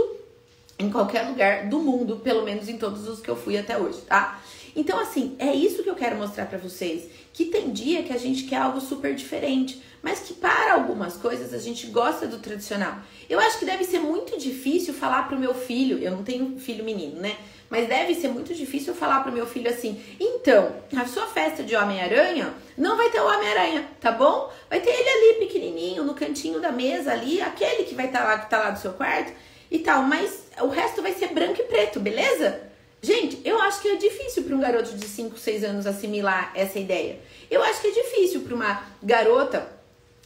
em 0.77 0.91
qualquer 0.91 1.23
lugar 1.27 1.67
do 1.67 1.79
mundo, 1.79 2.17
pelo 2.17 2.43
menos 2.43 2.69
em 2.69 2.77
todos 2.77 3.07
os 3.07 3.19
que 3.19 3.29
eu 3.29 3.35
fui 3.35 3.57
até 3.57 3.75
hoje, 3.75 4.01
tá? 4.01 4.39
Então, 4.75 4.99
assim, 4.99 5.35
é 5.39 5.51
isso 5.51 5.81
que 5.81 5.89
eu 5.89 5.95
quero 5.95 6.15
mostrar 6.15 6.45
para 6.45 6.59
vocês. 6.59 7.09
Que 7.33 7.45
tem 7.45 7.71
dia 7.71 8.03
que 8.03 8.13
a 8.13 8.17
gente 8.17 8.43
quer 8.43 8.57
algo 8.57 8.81
super 8.81 9.15
diferente, 9.15 9.81
mas 10.01 10.19
que 10.19 10.33
para 10.33 10.73
algumas 10.73 11.15
coisas 11.15 11.53
a 11.53 11.59
gente 11.59 11.87
gosta 11.87 12.27
do 12.27 12.39
tradicional. 12.39 12.97
Eu 13.29 13.39
acho 13.39 13.59
que 13.59 13.65
deve 13.65 13.83
ser 13.83 13.99
muito 13.99 14.37
difícil 14.37 14.93
falar 14.93 15.27
pro 15.27 15.39
meu 15.39 15.53
filho, 15.53 15.99
eu 15.99 16.11
não 16.11 16.23
tenho 16.23 16.57
filho 16.59 16.83
menino, 16.83 17.21
né? 17.21 17.37
Mas 17.69 17.87
deve 17.87 18.13
ser 18.15 18.27
muito 18.27 18.53
difícil 18.53 18.93
falar 18.93 19.21
pro 19.23 19.31
meu 19.31 19.47
filho 19.47 19.69
assim: 19.69 20.01
então, 20.19 20.75
a 20.95 21.05
sua 21.05 21.25
festa 21.27 21.63
de 21.63 21.73
Homem-Aranha 21.73 22.53
não 22.77 22.97
vai 22.97 23.09
ter 23.09 23.21
o 23.21 23.27
Homem-Aranha, 23.27 23.87
tá 24.01 24.11
bom? 24.11 24.51
Vai 24.69 24.81
ter 24.81 24.89
ele 24.89 25.09
ali 25.09 25.45
pequenininho, 25.45 26.03
no 26.03 26.13
cantinho 26.13 26.59
da 26.59 26.71
mesa 26.71 27.13
ali, 27.13 27.41
aquele 27.41 27.85
que 27.85 27.95
vai 27.95 28.07
estar 28.07 28.23
tá 28.23 28.25
lá, 28.25 28.39
que 28.39 28.49
tá 28.49 28.59
lá 28.59 28.69
do 28.71 28.79
seu 28.79 28.91
quarto 28.91 29.31
e 29.71 29.79
tal, 29.79 30.03
mas 30.03 30.47
o 30.59 30.67
resto 30.67 31.01
vai 31.01 31.13
ser 31.13 31.27
branco 31.27 31.61
e 31.61 31.63
preto, 31.63 31.97
beleza? 31.97 32.70
Gente, 33.01 33.41
eu 33.43 33.59
acho 33.59 33.81
que 33.81 33.87
é 33.87 33.95
difícil 33.95 34.43
para 34.43 34.55
um 34.55 34.59
garoto 34.59 34.95
de 34.95 35.07
5, 35.07 35.37
6 35.37 35.63
anos 35.63 35.87
assimilar 35.87 36.51
essa 36.53 36.77
ideia. 36.77 37.19
Eu 37.49 37.63
acho 37.63 37.81
que 37.81 37.87
é 37.87 37.91
difícil 37.91 38.41
para 38.41 38.53
uma 38.53 38.83
garota 39.01 39.67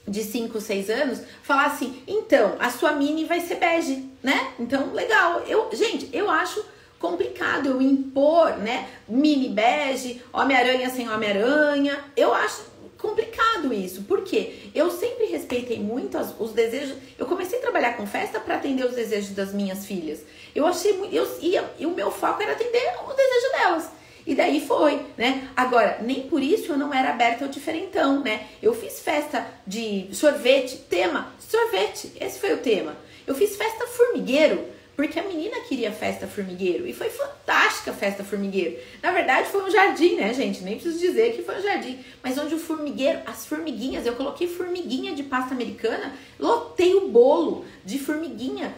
de 0.06 0.22
5, 0.22 0.60
6 0.60 0.90
anos 0.90 1.22
falar 1.42 1.68
assim: 1.68 2.04
"Então, 2.06 2.58
a 2.60 2.70
sua 2.70 2.92
mini 2.92 3.24
vai 3.24 3.40
ser 3.40 3.56
bege", 3.56 4.04
né? 4.22 4.54
Então, 4.60 4.94
legal. 4.94 5.44
Eu, 5.48 5.70
gente, 5.72 6.10
eu 6.12 6.30
acho 6.30 6.66
complicado 7.00 7.68
eu 7.68 7.82
impor, 7.82 8.58
né? 8.58 8.90
Mini 9.08 9.50
bege, 9.50 10.22
Homem-Aranha 10.34 10.90
sem 10.90 11.10
Homem-Aranha. 11.10 12.04
Eu 12.16 12.34
acho 12.34 12.76
complicado 12.98 13.74
isso. 13.74 14.04
porque 14.04 14.72
Eu 14.74 14.90
sempre 14.90 15.26
respeitei 15.26 15.80
muito 15.80 16.18
as, 16.18 16.34
os 16.40 16.52
desejos. 16.52 16.98
Eu 17.18 17.26
comecei 17.26 17.60
a 17.60 17.62
trabalhar 17.62 17.94
com 17.94 18.08
festa 18.08 18.40
para 18.40 18.56
atender 18.56 18.86
os 18.86 18.96
desejos 18.96 19.32
das 19.32 19.54
minhas 19.54 19.86
filhas. 19.86 20.22
Eu 20.56 20.66
achei 20.66 20.98
eu 21.12 21.28
ia 21.42 21.70
e 21.78 21.86
o 21.86 21.92
meu 21.92 22.10
foco 22.10 22.42
era 22.42 22.54
atender 22.54 22.94
o 23.06 23.14
desejo 23.14 23.52
delas. 23.52 23.90
E 24.26 24.34
daí 24.34 24.66
foi, 24.66 25.06
né? 25.18 25.50
Agora, 25.56 26.00
nem 26.02 26.24
por 26.24 26.42
isso 26.42 26.72
eu 26.72 26.78
não 26.78 26.92
era 26.92 27.12
aberta 27.12 27.46
ao 27.46 27.52
diferentão, 27.52 28.22
né? 28.22 28.48
Eu 28.64 28.74
fiz 28.74 29.00
festa 29.00 29.46
de 29.68 30.08
sorvete, 30.14 30.78
tema 30.90 31.32
sorvete. 31.38 32.12
Esse 32.20 32.40
foi 32.40 32.54
o 32.54 32.58
tema. 32.58 32.96
Eu 33.28 33.36
fiz 33.36 33.56
festa 33.56 33.86
formigueiro 33.86 34.66
Porque 34.96 35.20
a 35.20 35.24
menina 35.24 35.60
queria 35.68 35.92
festa 35.92 36.26
formigueiro 36.26 36.88
e 36.88 36.94
foi 36.94 37.10
fantástica 37.10 37.92
a 37.92 37.94
festa 37.94 38.24
formigueiro. 38.24 38.78
Na 39.04 39.12
verdade, 39.12 39.50
foi 39.50 39.64
um 39.64 39.70
jardim, 39.70 40.16
né, 40.16 40.34
gente? 40.34 40.64
Nem 40.64 40.76
preciso 40.76 41.00
dizer 41.00 41.36
que 41.36 41.44
foi 41.44 41.60
um 41.60 41.62
jardim, 41.62 42.00
mas 42.24 42.38
onde 42.38 42.56
o 42.56 42.60
formigueiro, 42.60 43.20
as 43.26 43.46
formiguinhas, 43.46 44.06
eu 44.06 44.16
coloquei 44.16 44.48
formiguinha 44.48 45.14
de 45.14 45.24
pasta 45.24 45.54
americana, 45.54 46.14
lotei 46.40 46.96
o 46.96 47.10
bolo 47.10 47.66
de 47.84 48.00
formiguinha 48.00 48.74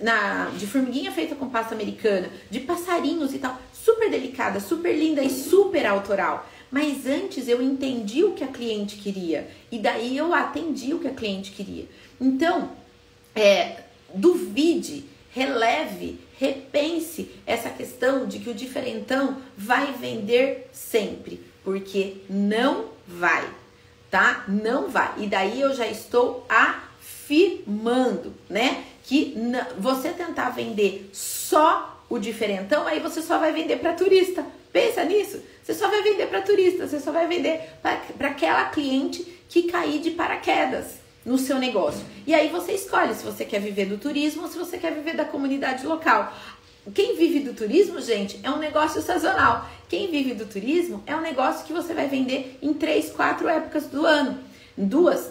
na 0.00 0.50
de 0.58 0.66
formiguinha 0.66 1.12
feita 1.12 1.36
com 1.36 1.48
pasta 1.48 1.74
americana, 1.74 2.28
de 2.50 2.60
passarinhos 2.60 3.32
e 3.32 3.38
tal, 3.38 3.56
super 3.72 4.10
delicada, 4.10 4.58
super 4.58 4.92
linda 4.92 5.22
e 5.22 5.30
super 5.30 5.86
autoral. 5.86 6.48
Mas 6.70 7.06
antes 7.06 7.46
eu 7.46 7.62
entendi 7.62 8.24
o 8.24 8.32
que 8.32 8.42
a 8.42 8.48
cliente 8.48 8.96
queria 8.96 9.48
e 9.70 9.78
daí 9.78 10.16
eu 10.16 10.34
atendi 10.34 10.92
o 10.92 10.98
que 10.98 11.06
a 11.06 11.12
cliente 11.12 11.52
queria. 11.52 11.86
Então, 12.20 12.72
é, 13.34 13.84
duvide, 14.12 15.04
releve, 15.34 16.20
repense 16.38 17.30
essa 17.44 17.68
questão 17.68 18.26
de 18.26 18.38
que 18.38 18.48
o 18.48 18.54
diferentão 18.54 19.38
vai 19.56 19.92
vender 19.92 20.70
sempre, 20.72 21.44
porque 21.64 22.18
não 22.30 22.86
vai, 23.06 23.44
tá? 24.10 24.44
Não 24.46 24.88
vai. 24.88 25.12
E 25.18 25.26
daí 25.26 25.60
eu 25.60 25.74
já 25.74 25.88
estou 25.88 26.46
afirmando, 26.48 28.32
né? 28.48 28.84
Que 29.02 29.34
você 29.76 30.10
tentar 30.10 30.50
vender 30.50 31.10
só 31.12 32.02
o 32.08 32.18
diferentão, 32.18 32.86
aí 32.86 33.00
você 33.00 33.20
só 33.20 33.38
vai 33.38 33.52
vender 33.52 33.76
para 33.76 33.92
turista. 33.92 34.46
Pensa 34.72 35.04
nisso. 35.04 35.42
Você 35.62 35.74
só 35.74 35.88
vai 35.88 36.02
vender 36.02 36.26
para 36.26 36.42
turista, 36.42 36.86
você 36.86 37.00
só 37.00 37.10
vai 37.10 37.26
vender 37.26 37.60
para 37.82 38.28
aquela 38.28 38.66
cliente 38.66 39.22
que 39.48 39.64
cair 39.64 40.00
de 40.00 40.12
paraquedas 40.12 41.03
no 41.24 41.38
seu 41.38 41.58
negócio. 41.58 42.04
E 42.26 42.34
aí 42.34 42.48
você 42.48 42.72
escolhe 42.72 43.14
se 43.14 43.24
você 43.24 43.44
quer 43.44 43.60
viver 43.60 43.86
do 43.86 43.98
turismo 43.98 44.42
ou 44.42 44.48
se 44.48 44.58
você 44.58 44.78
quer 44.78 44.92
viver 44.92 45.16
da 45.16 45.24
comunidade 45.24 45.86
local. 45.86 46.32
Quem 46.92 47.16
vive 47.16 47.40
do 47.40 47.54
turismo, 47.54 48.00
gente, 48.00 48.38
é 48.42 48.50
um 48.50 48.58
negócio 48.58 49.00
sazonal. 49.00 49.66
Quem 49.88 50.10
vive 50.10 50.34
do 50.34 50.44
turismo 50.44 51.02
é 51.06 51.16
um 51.16 51.20
negócio 51.20 51.64
que 51.64 51.72
você 51.72 51.94
vai 51.94 52.08
vender 52.08 52.58
em 52.60 52.74
três, 52.74 53.10
quatro 53.10 53.48
épocas 53.48 53.86
do 53.86 54.04
ano 54.04 54.38
duas, 54.76 55.30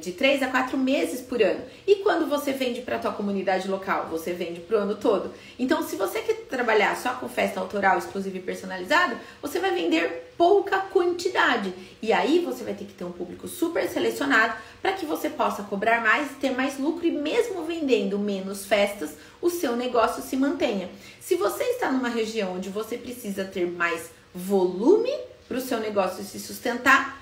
de 0.00 0.12
três 0.12 0.42
a 0.42 0.48
quatro 0.48 0.78
meses 0.78 1.20
por 1.20 1.42
ano. 1.42 1.60
E 1.86 1.96
quando 1.96 2.28
você 2.28 2.52
vende 2.52 2.80
para 2.80 2.96
a 2.96 2.98
tua 2.98 3.12
comunidade 3.12 3.68
local, 3.68 4.06
você 4.08 4.32
vende 4.32 4.60
para 4.60 4.78
o 4.78 4.80
ano 4.80 4.94
todo. 4.94 5.32
Então, 5.58 5.82
se 5.82 5.96
você 5.96 6.20
quer 6.20 6.34
trabalhar 6.48 6.96
só 6.96 7.14
com 7.14 7.28
festa 7.28 7.58
autoral, 7.58 7.98
exclusiva 7.98 8.36
e 8.36 8.40
personalizada, 8.40 9.18
você 9.42 9.58
vai 9.58 9.72
vender 9.72 10.32
pouca 10.38 10.78
quantidade. 10.78 11.74
E 12.00 12.12
aí 12.12 12.38
você 12.44 12.62
vai 12.62 12.74
ter 12.74 12.84
que 12.84 12.92
ter 12.92 13.04
um 13.04 13.10
público 13.10 13.48
super 13.48 13.88
selecionado 13.88 14.54
para 14.80 14.92
que 14.92 15.04
você 15.04 15.28
possa 15.28 15.64
cobrar 15.64 16.00
mais, 16.00 16.30
ter 16.40 16.50
mais 16.50 16.78
lucro 16.78 17.04
e 17.04 17.10
mesmo 17.10 17.64
vendendo 17.64 18.18
menos 18.18 18.64
festas, 18.64 19.10
o 19.42 19.50
seu 19.50 19.74
negócio 19.74 20.22
se 20.22 20.36
mantenha. 20.36 20.88
Se 21.20 21.34
você 21.34 21.64
está 21.64 21.90
numa 21.90 22.08
região 22.08 22.54
onde 22.54 22.68
você 22.68 22.96
precisa 22.96 23.44
ter 23.44 23.66
mais 23.66 24.10
volume 24.32 25.12
para 25.48 25.58
o 25.58 25.60
seu 25.60 25.80
negócio 25.80 26.22
se 26.22 26.38
sustentar, 26.38 27.17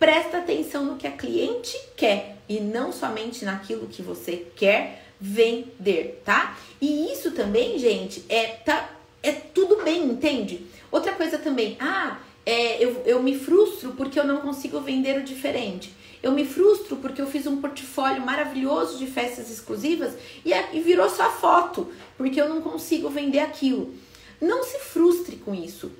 Presta 0.00 0.38
atenção 0.38 0.86
no 0.86 0.96
que 0.96 1.06
a 1.06 1.12
cliente 1.12 1.78
quer 1.94 2.38
e 2.48 2.58
não 2.58 2.90
somente 2.90 3.44
naquilo 3.44 3.86
que 3.86 4.00
você 4.00 4.46
quer 4.56 5.04
vender, 5.20 6.22
tá? 6.24 6.56
E 6.80 7.12
isso 7.12 7.32
também, 7.32 7.78
gente, 7.78 8.24
é, 8.26 8.46
tá, 8.46 8.92
é 9.22 9.30
tudo 9.30 9.84
bem, 9.84 10.02
entende? 10.06 10.66
Outra 10.90 11.12
coisa 11.12 11.36
também, 11.36 11.76
ah, 11.78 12.18
é, 12.46 12.82
eu, 12.82 13.02
eu 13.04 13.22
me 13.22 13.38
frustro 13.38 13.92
porque 13.92 14.18
eu 14.18 14.24
não 14.24 14.38
consigo 14.38 14.80
vender 14.80 15.18
o 15.18 15.22
diferente. 15.22 15.94
Eu 16.22 16.32
me 16.32 16.46
frustro 16.46 16.96
porque 16.96 17.20
eu 17.20 17.26
fiz 17.26 17.46
um 17.46 17.60
portfólio 17.60 18.24
maravilhoso 18.24 18.96
de 18.96 19.06
festas 19.06 19.50
exclusivas 19.50 20.14
e, 20.46 20.50
e 20.72 20.80
virou 20.80 21.10
só 21.10 21.30
foto, 21.30 21.92
porque 22.16 22.40
eu 22.40 22.48
não 22.48 22.62
consigo 22.62 23.10
vender 23.10 23.40
aquilo. 23.40 23.94
Não 24.40 24.64
se 24.64 24.78
frustre 24.78 25.36
com 25.36 25.54
isso. 25.54 25.92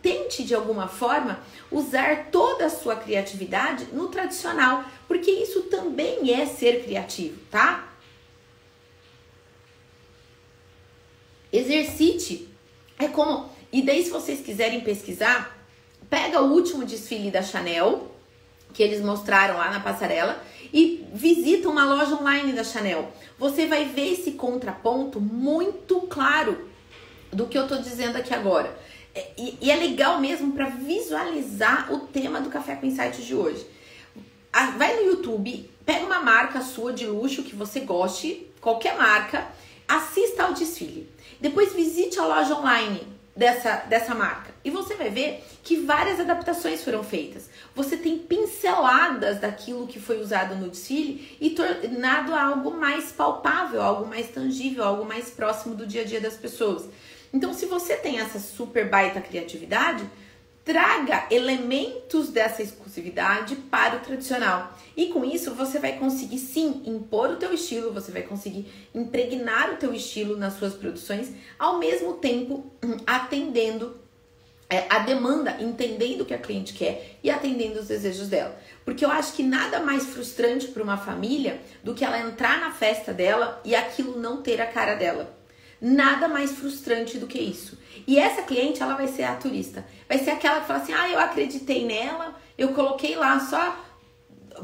Tente 0.00 0.44
de 0.44 0.54
alguma 0.54 0.86
forma 0.86 1.40
usar 1.70 2.26
toda 2.30 2.66
a 2.66 2.70
sua 2.70 2.94
criatividade 2.94 3.86
no 3.92 4.08
tradicional, 4.08 4.84
porque 5.08 5.30
isso 5.30 5.62
também 5.62 6.32
é 6.32 6.46
ser 6.46 6.84
criativo, 6.84 7.40
tá? 7.50 7.92
Exercite. 11.52 12.48
É 12.98 13.08
como. 13.08 13.50
E 13.72 13.82
daí, 13.82 14.04
se 14.04 14.10
vocês 14.10 14.40
quiserem 14.40 14.80
pesquisar, 14.80 15.58
pega 16.08 16.40
o 16.40 16.52
último 16.52 16.84
desfile 16.84 17.30
da 17.30 17.42
Chanel, 17.42 18.14
que 18.72 18.82
eles 18.82 19.00
mostraram 19.00 19.56
lá 19.56 19.70
na 19.70 19.80
passarela, 19.80 20.42
e 20.72 21.06
visita 21.12 21.68
uma 21.68 21.84
loja 21.84 22.14
online 22.14 22.52
da 22.52 22.62
Chanel. 22.62 23.12
Você 23.38 23.66
vai 23.66 23.86
ver 23.86 24.12
esse 24.12 24.32
contraponto 24.32 25.20
muito 25.20 26.02
claro 26.02 26.67
do 27.38 27.46
que 27.46 27.56
eu 27.56 27.68
tô 27.68 27.76
dizendo 27.76 28.16
aqui 28.16 28.34
agora. 28.34 28.76
É, 29.14 29.30
e, 29.38 29.58
e 29.62 29.70
é 29.70 29.76
legal 29.76 30.20
mesmo 30.20 30.52
para 30.52 30.66
visualizar 30.66 31.92
o 31.92 32.00
tema 32.00 32.40
do 32.40 32.50
Café 32.50 32.74
com 32.74 32.84
Insights 32.84 33.24
de 33.24 33.34
hoje. 33.34 33.64
Vai 34.76 34.96
no 34.96 35.12
YouTube, 35.12 35.70
pega 35.86 36.04
uma 36.04 36.18
marca 36.18 36.60
sua 36.60 36.92
de 36.92 37.06
luxo 37.06 37.44
que 37.44 37.54
você 37.54 37.78
goste, 37.80 38.50
qualquer 38.60 38.98
marca, 38.98 39.46
assista 39.86 40.42
ao 40.42 40.52
desfile. 40.52 41.08
Depois 41.40 41.72
visite 41.72 42.18
a 42.18 42.24
loja 42.24 42.56
online 42.56 43.06
dessa, 43.36 43.76
dessa 43.88 44.16
marca. 44.16 44.52
E 44.64 44.70
você 44.70 44.96
vai 44.96 45.08
ver 45.08 45.44
que 45.62 45.76
várias 45.76 46.18
adaptações 46.18 46.82
foram 46.82 47.04
feitas. 47.04 47.48
Você 47.72 47.96
tem 47.96 48.18
pinceladas 48.18 49.38
daquilo 49.38 49.86
que 49.86 50.00
foi 50.00 50.20
usado 50.20 50.56
no 50.56 50.68
desfile 50.68 51.36
e 51.40 51.50
tornado 51.50 52.34
algo 52.34 52.72
mais 52.72 53.12
palpável, 53.12 53.80
algo 53.80 54.08
mais 54.08 54.28
tangível, 54.28 54.82
algo 54.82 55.04
mais 55.04 55.30
próximo 55.30 55.76
do 55.76 55.86
dia 55.86 56.02
a 56.02 56.04
dia 56.04 56.20
das 56.20 56.36
pessoas. 56.36 56.86
Então, 57.32 57.52
se 57.52 57.66
você 57.66 57.96
tem 57.96 58.20
essa 58.20 58.38
super 58.38 58.88
baita 58.88 59.20
criatividade, 59.20 60.04
traga 60.68 61.26
elementos 61.30 62.28
dessa 62.28 62.62
exclusividade 62.62 63.56
para 63.56 63.96
o 63.96 64.00
tradicional. 64.00 64.76
E 64.94 65.06
com 65.06 65.24
isso 65.24 65.54
você 65.54 65.78
vai 65.78 65.98
conseguir 65.98 66.38
sim 66.38 66.82
impor 66.84 67.30
o 67.30 67.36
teu 67.36 67.54
estilo, 67.54 67.90
você 67.90 68.12
vai 68.12 68.20
conseguir 68.20 68.70
impregnar 68.94 69.72
o 69.72 69.76
teu 69.76 69.94
estilo 69.94 70.36
nas 70.36 70.58
suas 70.58 70.74
produções, 70.74 71.32
ao 71.58 71.78
mesmo 71.78 72.14
tempo 72.18 72.70
hum, 72.84 72.98
atendendo 73.06 73.96
é, 74.68 74.84
a 74.90 74.98
demanda, 74.98 75.56
entendendo 75.58 76.20
o 76.20 76.26
que 76.26 76.34
a 76.34 76.38
cliente 76.38 76.74
quer 76.74 77.18
e 77.24 77.30
atendendo 77.30 77.80
os 77.80 77.88
desejos 77.88 78.28
dela. 78.28 78.54
Porque 78.84 79.04
eu 79.04 79.10
acho 79.10 79.32
que 79.32 79.42
nada 79.42 79.80
mais 79.80 80.04
frustrante 80.04 80.68
para 80.68 80.82
uma 80.82 80.98
família 80.98 81.62
do 81.82 81.94
que 81.94 82.04
ela 82.04 82.20
entrar 82.20 82.60
na 82.60 82.72
festa 82.72 83.14
dela 83.14 83.58
e 83.64 83.74
aquilo 83.74 84.18
não 84.18 84.42
ter 84.42 84.60
a 84.60 84.66
cara 84.66 84.94
dela. 84.94 85.37
Nada 85.80 86.28
mais 86.28 86.52
frustrante 86.52 87.18
do 87.18 87.26
que 87.26 87.38
isso. 87.38 87.78
E 88.06 88.18
essa 88.18 88.42
cliente, 88.42 88.82
ela 88.82 88.94
vai 88.94 89.06
ser 89.06 89.24
a 89.24 89.36
turista. 89.36 89.86
Vai 90.08 90.18
ser 90.18 90.30
aquela 90.30 90.60
que 90.60 90.66
fala 90.66 90.80
assim: 90.80 90.92
ah, 90.92 91.08
eu 91.08 91.20
acreditei 91.20 91.84
nela, 91.84 92.34
eu 92.56 92.72
coloquei 92.72 93.14
lá 93.14 93.38
só 93.40 93.84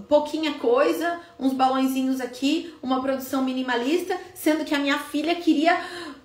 pouquinha 0.08 0.54
coisa, 0.54 1.20
uns 1.38 1.52
balãozinhos 1.52 2.20
aqui, 2.20 2.74
uma 2.82 3.00
produção 3.00 3.44
minimalista, 3.44 4.18
sendo 4.34 4.64
que 4.64 4.74
a 4.74 4.78
minha 4.78 4.98
filha 4.98 5.34
queria 5.36 5.78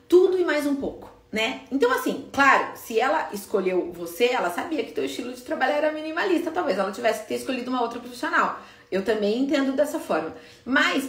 tudo 0.07 0.39
e 0.39 0.43
mais 0.43 0.65
um 0.65 0.75
pouco, 0.75 1.11
né? 1.31 1.61
Então, 1.71 1.91
assim, 1.91 2.27
claro, 2.31 2.75
se 2.75 2.99
ela 2.99 3.29
escolheu 3.31 3.91
você, 3.93 4.25
ela 4.25 4.49
sabia 4.49 4.83
que 4.83 4.91
teu 4.91 5.05
estilo 5.05 5.33
de 5.33 5.41
trabalho 5.41 5.73
era 5.73 5.91
minimalista, 5.91 6.51
talvez 6.51 6.77
ela 6.77 6.91
tivesse 6.91 7.21
que 7.21 7.27
ter 7.27 7.35
escolhido 7.35 7.69
uma 7.69 7.81
outra 7.81 7.99
profissional. 7.99 8.59
Eu 8.91 9.05
também 9.05 9.39
entendo 9.39 9.73
dessa 9.73 9.99
forma. 9.99 10.33
Mas 10.65 11.07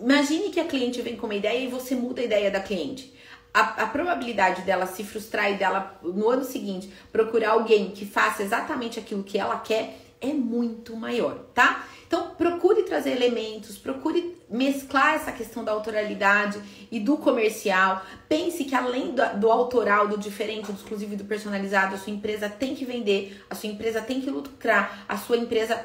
Imagine 0.00 0.50
que 0.50 0.60
a 0.60 0.64
cliente 0.64 1.00
vem 1.02 1.16
com 1.16 1.26
uma 1.26 1.34
ideia 1.34 1.58
e 1.58 1.68
você 1.68 1.94
muda 1.94 2.20
a 2.20 2.24
ideia 2.24 2.50
da 2.50 2.60
cliente. 2.60 3.14
A, 3.52 3.84
a, 3.84 3.86
probabilidade 3.86 4.62
dela 4.62 4.86
se 4.86 5.04
frustrar 5.04 5.50
e 5.52 5.54
dela, 5.54 5.98
no 6.02 6.28
ano 6.28 6.44
seguinte, 6.44 6.92
procurar 7.12 7.50
alguém 7.50 7.90
que 7.92 8.04
faça 8.04 8.42
exatamente 8.42 8.98
aquilo 8.98 9.22
que 9.22 9.38
ela 9.38 9.58
quer 9.58 9.96
é 10.20 10.32
muito 10.32 10.96
maior, 10.96 11.38
tá? 11.54 11.86
Então, 12.06 12.30
procure 12.30 12.82
trazer 12.82 13.10
elementos, 13.10 13.76
procure 13.76 14.36
mesclar 14.48 15.14
essa 15.14 15.32
questão 15.32 15.64
da 15.64 15.72
autoralidade 15.72 16.60
e 16.90 16.98
do 16.98 17.16
comercial. 17.16 18.04
Pense 18.28 18.64
que 18.64 18.74
além 18.74 19.12
do, 19.12 19.22
do 19.38 19.50
autoral, 19.50 20.08
do 20.08 20.18
diferente, 20.18 20.70
do 20.70 20.78
exclusivo 20.78 21.14
e 21.14 21.16
do 21.16 21.24
personalizado, 21.24 21.94
a 21.94 21.98
sua 21.98 22.12
empresa 22.12 22.48
tem 22.48 22.74
que 22.74 22.84
vender, 22.84 23.44
a 23.50 23.54
sua 23.54 23.68
empresa 23.68 24.00
tem 24.00 24.20
que 24.20 24.30
lucrar, 24.30 25.04
a 25.08 25.16
sua 25.16 25.36
empresa 25.36 25.84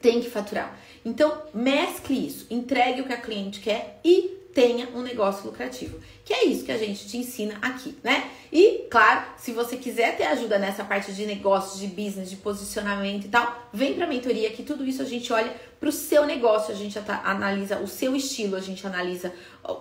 tem 0.00 0.20
que 0.20 0.30
faturar. 0.30 0.78
Então, 1.04 1.42
mescle 1.54 2.26
isso, 2.26 2.46
entregue 2.50 3.00
o 3.00 3.06
que 3.06 3.12
a 3.12 3.20
cliente 3.20 3.60
quer 3.60 4.00
e 4.04 4.38
tenha 4.54 4.88
um 4.94 5.02
negócio 5.02 5.46
lucrativo. 5.46 5.98
Que 6.24 6.34
é 6.34 6.44
isso 6.44 6.64
que 6.64 6.72
a 6.72 6.78
gente 6.78 7.08
te 7.08 7.16
ensina 7.16 7.56
aqui, 7.62 7.96
né? 8.02 8.30
E, 8.52 8.86
claro, 8.90 9.24
se 9.36 9.52
você 9.52 9.76
quiser 9.76 10.16
ter 10.16 10.24
ajuda 10.24 10.58
nessa 10.58 10.84
parte 10.84 11.12
de 11.12 11.24
negócios, 11.24 11.80
de 11.80 11.86
business, 11.86 12.28
de 12.28 12.36
posicionamento 12.36 13.24
e 13.24 13.28
tal, 13.28 13.68
vem 13.72 13.94
pra 13.94 14.06
mentoria 14.06 14.50
que 14.50 14.62
tudo 14.62 14.84
isso 14.84 15.02
a 15.02 15.04
gente 15.04 15.32
olha 15.32 15.54
pro 15.78 15.90
seu 15.90 16.26
negócio, 16.26 16.72
a 16.72 16.76
gente 16.76 16.98
analisa 17.24 17.78
o 17.78 17.86
seu 17.86 18.14
estilo, 18.14 18.56
a 18.56 18.60
gente 18.60 18.86
analisa 18.86 19.32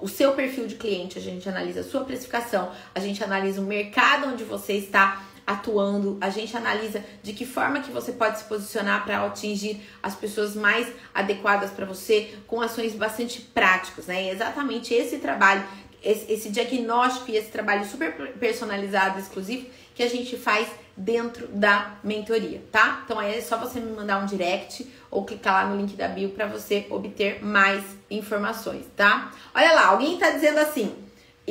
o 0.01 0.07
seu 0.07 0.33
perfil 0.33 0.65
de 0.65 0.75
cliente, 0.75 1.17
a 1.17 1.21
gente 1.21 1.47
analisa 1.49 1.81
a 1.81 1.83
sua 1.83 2.05
precificação, 2.05 2.71
a 2.95 2.99
gente 2.99 3.23
analisa 3.23 3.59
o 3.59 3.65
mercado 3.65 4.29
onde 4.29 4.43
você 4.43 4.73
está 4.73 5.28
atuando, 5.49 6.15
a 6.21 6.29
gente 6.29 6.55
analisa 6.55 7.03
de 7.23 7.33
que 7.33 7.43
forma 7.43 7.79
que 7.79 7.91
você 7.91 8.11
pode 8.11 8.37
se 8.37 8.43
posicionar 8.43 9.03
para 9.03 9.25
atingir 9.25 9.81
as 10.01 10.13
pessoas 10.13 10.55
mais 10.55 10.87
adequadas 11.11 11.71
para 11.71 11.87
você 11.87 12.35
com 12.45 12.61
ações 12.61 12.93
bastante 12.93 13.41
práticas, 13.41 14.05
né? 14.05 14.25
E 14.25 14.29
exatamente 14.29 14.93
esse 14.93 15.17
trabalho 15.17 15.65
esse, 16.03 16.31
esse 16.31 16.49
diagnóstico 16.49 17.31
e 17.31 17.35
esse 17.35 17.49
trabalho 17.49 17.85
super 17.85 18.13
personalizado, 18.33 19.19
exclusivo, 19.19 19.65
que 19.93 20.03
a 20.03 20.07
gente 20.07 20.37
faz 20.37 20.69
dentro 20.95 21.47
da 21.47 21.97
mentoria, 22.03 22.61
tá? 22.71 23.01
Então 23.03 23.19
aí 23.19 23.37
é 23.37 23.41
só 23.41 23.57
você 23.57 23.79
me 23.79 23.91
mandar 23.91 24.21
um 24.21 24.25
direct 24.25 24.87
ou 25.09 25.25
clicar 25.25 25.53
lá 25.53 25.69
no 25.69 25.77
link 25.77 25.95
da 25.95 26.07
bio 26.07 26.29
para 26.29 26.45
você 26.45 26.85
obter 26.89 27.43
mais 27.43 27.83
informações, 28.09 28.85
tá? 28.95 29.31
Olha 29.53 29.73
lá, 29.73 29.87
alguém 29.87 30.17
tá 30.17 30.29
dizendo 30.29 30.59
assim: 30.59 30.95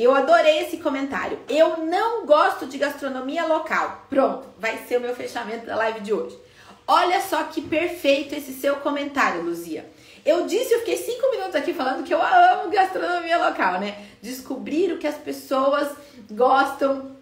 "Eu 0.01 0.15
adorei 0.15 0.59
esse 0.59 0.77
comentário. 0.77 1.39
Eu 1.49 1.85
não 1.85 2.25
gosto 2.25 2.65
de 2.65 2.77
gastronomia 2.77 3.45
local". 3.45 4.05
Pronto, 4.09 4.47
vai 4.57 4.77
ser 4.87 4.97
o 4.97 5.01
meu 5.01 5.15
fechamento 5.15 5.65
da 5.65 5.75
live 5.75 5.99
de 6.01 6.13
hoje. 6.13 6.37
Olha 6.87 7.21
só 7.21 7.43
que 7.43 7.61
perfeito 7.61 8.33
esse 8.33 8.53
seu 8.53 8.77
comentário, 8.77 9.43
Luzia. 9.43 9.85
Eu 10.25 10.45
disse, 10.45 10.73
eu 10.73 10.79
fiquei 10.79 10.97
cinco 10.97 11.29
minutos 11.31 11.55
aqui 11.55 11.73
falando 11.73 12.03
que 12.03 12.13
eu 12.13 12.21
amo 12.21 12.69
gastronomia 12.69 13.37
local, 13.37 13.79
né? 13.79 14.05
Descobrir 14.21 14.91
o 14.91 14.97
que 14.97 15.07
as 15.07 15.15
pessoas 15.15 15.89
gostam 16.31 17.15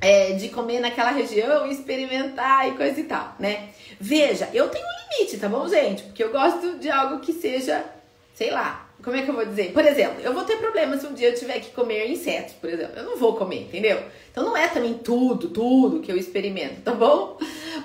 é, 0.00 0.32
de 0.32 0.48
comer 0.48 0.80
naquela 0.80 1.10
região, 1.10 1.66
experimentar 1.66 2.68
e 2.68 2.72
coisa 2.72 2.98
e 2.98 3.04
tal, 3.04 3.36
né? 3.38 3.68
Veja, 4.00 4.48
eu 4.52 4.68
tenho 4.68 4.84
um 4.84 5.16
limite, 5.18 5.38
tá 5.38 5.48
bom, 5.48 5.68
gente? 5.68 6.02
Porque 6.02 6.24
eu 6.24 6.32
gosto 6.32 6.78
de 6.78 6.90
algo 6.90 7.20
que 7.20 7.32
seja, 7.32 7.84
sei 8.34 8.50
lá, 8.50 8.88
como 9.02 9.16
é 9.16 9.22
que 9.22 9.30
eu 9.30 9.34
vou 9.34 9.44
dizer? 9.44 9.72
Por 9.72 9.84
exemplo, 9.84 10.20
eu 10.22 10.32
vou 10.32 10.44
ter 10.44 10.56
problema 10.56 10.96
se 10.96 11.06
um 11.06 11.14
dia 11.14 11.28
eu 11.28 11.34
tiver 11.34 11.60
que 11.60 11.70
comer 11.70 12.08
insetos, 12.10 12.54
por 12.54 12.70
exemplo. 12.70 12.92
Eu 12.96 13.04
não 13.04 13.16
vou 13.16 13.36
comer, 13.36 13.62
entendeu? 13.62 14.02
Então 14.30 14.44
não 14.44 14.56
é 14.56 14.68
também 14.68 14.94
tudo, 14.94 15.48
tudo 15.48 16.00
que 16.00 16.10
eu 16.10 16.16
experimento, 16.16 16.82
tá 16.82 16.92
bom? 16.92 17.38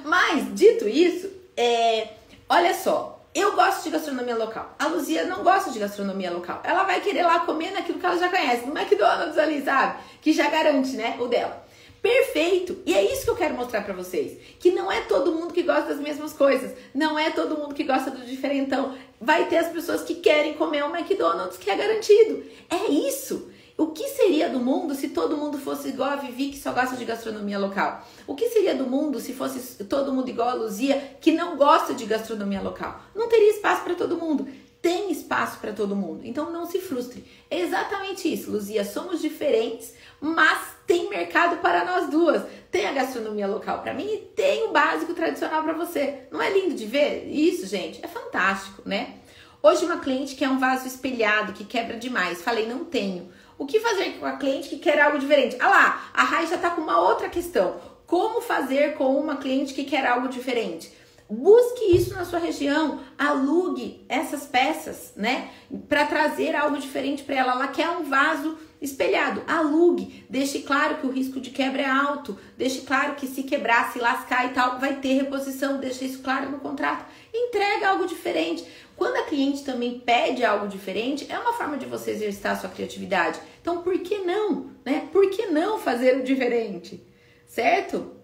Mas, 0.06 0.54
dito 0.54 0.88
isso, 0.88 1.30
é, 1.56 2.08
olha 2.48 2.74
só, 2.74 3.26
eu 3.34 3.56
gosto 3.56 3.84
de 3.84 3.90
gastronomia 3.90 4.36
local. 4.36 4.76
A 4.80 4.88
Luzia 4.88 5.26
não 5.26 5.44
gosta 5.44 5.72
de 5.72 5.80
gastronomia 5.80 6.32
local. 6.32 6.62
Ela 6.64 6.84
vai 6.84 7.02
querer 7.02 7.24
lá 7.24 7.42
comer 7.42 7.72
naquilo 7.72 8.00
que 8.00 8.06
ela 8.06 8.18
já 8.18 8.30
conhece, 8.30 8.66
no 8.66 8.78
McDonald's 8.78 9.38
ali, 9.38 9.62
sabe? 9.62 10.00
Que 10.22 10.32
já 10.34 10.50
garante, 10.50 10.96
né, 10.96 11.18
o 11.20 11.28
dela. 11.28 11.67
Perfeito! 12.08 12.78
E 12.86 12.94
é 12.94 13.04
isso 13.12 13.26
que 13.26 13.30
eu 13.32 13.36
quero 13.36 13.54
mostrar 13.54 13.82
para 13.82 13.94
vocês. 13.94 14.38
Que 14.62 14.72
não 14.72 14.90
é 14.90 15.02
todo 15.02 15.34
mundo 15.34 15.54
que 15.54 15.62
gosta 15.62 15.90
das 15.90 16.00
mesmas 16.00 16.32
coisas. 16.32 16.72
Não 16.96 17.20
é 17.20 17.32
todo 17.32 17.58
mundo 17.58 17.76
que 17.76 17.84
gosta 17.84 18.10
do 18.10 18.26
diferentão. 18.26 18.96
Vai 19.20 19.50
ter 19.50 19.58
as 19.58 19.68
pessoas 19.68 20.04
que 20.04 20.16
querem 20.16 20.54
comer 20.54 20.86
um 20.86 20.96
McDonald's 20.96 21.58
que 21.58 21.70
é 21.70 21.76
garantido. 21.76 22.46
É 22.70 22.90
isso! 22.90 23.52
O 23.78 23.88
que 23.88 24.08
seria 24.08 24.50
do 24.50 24.60
mundo 24.60 24.96
se 24.96 25.10
todo 25.10 25.36
mundo 25.36 25.58
fosse 25.58 25.90
igual 25.90 26.12
a 26.12 26.16
Vivi, 26.16 26.50
que 26.50 26.58
só 26.58 26.72
gosta 26.72 26.96
de 26.96 27.04
gastronomia 27.04 27.60
local? 27.60 28.08
O 28.26 28.36
que 28.36 28.50
seria 28.50 28.74
do 28.74 28.88
mundo 28.88 29.20
se 29.20 29.34
fosse 29.34 29.84
todo 29.84 30.14
mundo 30.14 30.30
igual 30.30 30.50
a 30.50 30.54
Luzia, 30.54 31.18
que 31.20 31.34
não 31.34 31.58
gosta 31.58 31.94
de 31.94 32.06
gastronomia 32.06 32.62
local? 32.62 33.02
Não 33.14 33.28
teria 33.28 33.52
espaço 33.52 33.84
para 33.84 33.94
todo 33.94 34.18
mundo. 34.18 34.48
Tem 34.82 35.12
espaço 35.12 35.60
para 35.60 35.74
todo 35.74 35.96
mundo. 35.96 36.22
Então 36.24 36.52
não 36.52 36.66
se 36.66 36.80
frustre. 36.80 37.26
É 37.50 37.60
exatamente 37.60 38.32
isso, 38.32 38.52
Luzia. 38.52 38.86
Somos 38.86 39.22
diferentes, 39.22 39.94
mas 40.20 40.60
tem 40.86 41.10
mercado 41.10 41.58
para 41.58 41.84
nós 41.84 42.10
duas. 42.10 42.44
Tem 42.72 42.88
a 42.88 42.94
gastronomia 42.94 43.48
local 43.48 43.82
para 43.82 43.94
mim 43.94 44.08
e 44.08 44.18
tem 44.36 44.68
o 44.68 44.72
básico 44.72 45.14
tradicional 45.14 45.64
para 45.64 45.74
você. 45.74 46.28
Não 46.32 46.42
é 46.42 46.50
lindo 46.50 46.76
de 46.76 46.86
ver? 46.86 47.28
Isso, 47.28 47.66
gente, 47.68 48.00
é 48.04 48.08
fantástico, 48.08 48.84
né? 48.86 49.16
Hoje 49.62 49.84
uma 49.86 50.00
cliente 50.00 50.36
quer 50.36 50.50
um 50.50 50.60
vaso 50.60 50.88
espelhado 50.88 51.54
que 51.54 51.66
quebra 51.66 51.98
demais. 51.98 52.42
Falei, 52.42 52.68
não 52.68 52.86
tenho. 52.86 53.30
O 53.58 53.66
que 53.66 53.80
fazer 53.80 54.20
com 54.20 54.26
a 54.26 54.34
cliente 54.34 54.70
que 54.70 54.78
quer 54.78 55.00
algo 55.02 55.18
diferente? 55.18 55.58
Ah 55.60 55.68
lá, 55.68 56.12
a 56.14 56.24
Rai 56.24 56.46
já 56.46 56.58
tá 56.58 56.70
com 56.70 56.82
uma 56.82 57.02
outra 57.02 57.28
questão. 57.28 57.76
Como 58.06 58.40
fazer 58.40 58.94
com 58.94 59.18
uma 59.18 59.36
cliente 59.36 59.74
que 59.74 59.84
quer 59.84 60.06
algo 60.06 60.30
diferente? 60.30 60.96
Busque 61.30 61.96
isso 61.96 62.14
na 62.14 62.24
sua 62.24 62.40
região, 62.40 63.02
alugue 63.18 64.06
essas 64.08 64.46
peças, 64.46 65.12
né? 65.16 65.50
Para 65.90 66.06
trazer 66.06 66.56
algo 66.56 66.78
diferente 66.78 67.24
para 67.24 67.36
ela. 67.36 67.52
Ela 67.52 67.68
quer 67.68 67.90
um 67.90 68.04
vaso 68.04 68.58
espelhado, 68.82 69.42
alugue, 69.48 70.26
deixe 70.30 70.60
claro 70.62 70.98
que 70.98 71.08
o 71.08 71.12
risco 71.12 71.42
de 71.42 71.50
quebra 71.50 71.82
é 71.82 71.90
alto, 71.90 72.38
deixe 72.56 72.82
claro 72.82 73.16
que 73.16 73.28
se 73.28 73.44
quebrar, 73.44 73.92
se 73.92 74.00
lascar 74.00 74.46
e 74.46 74.54
tal, 74.54 74.80
vai 74.80 74.98
ter 74.98 75.14
reposição, 75.16 75.80
deixe 75.80 76.06
isso 76.06 76.22
claro 76.22 76.50
no 76.50 76.60
contrato. 76.60 77.06
Entrega 77.34 77.90
algo 77.90 78.06
diferente. 78.06 78.66
Quando 78.96 79.18
a 79.18 79.24
cliente 79.24 79.64
também 79.64 80.00
pede 80.00 80.46
algo 80.46 80.68
diferente, 80.68 81.26
é 81.30 81.38
uma 81.38 81.54
forma 81.54 81.78
de 81.78 81.86
você 81.86 82.12
exercitar 82.12 82.60
sua 82.60 82.70
criatividade. 82.70 83.40
Então, 83.62 83.82
por 83.82 84.00
que 84.00 84.20
não, 84.20 84.72
né? 84.86 85.08
Por 85.12 85.30
que 85.30 85.48
não 85.48 85.78
fazer 85.78 86.18
o 86.18 86.24
diferente? 86.24 87.06
Certo? 87.46 88.16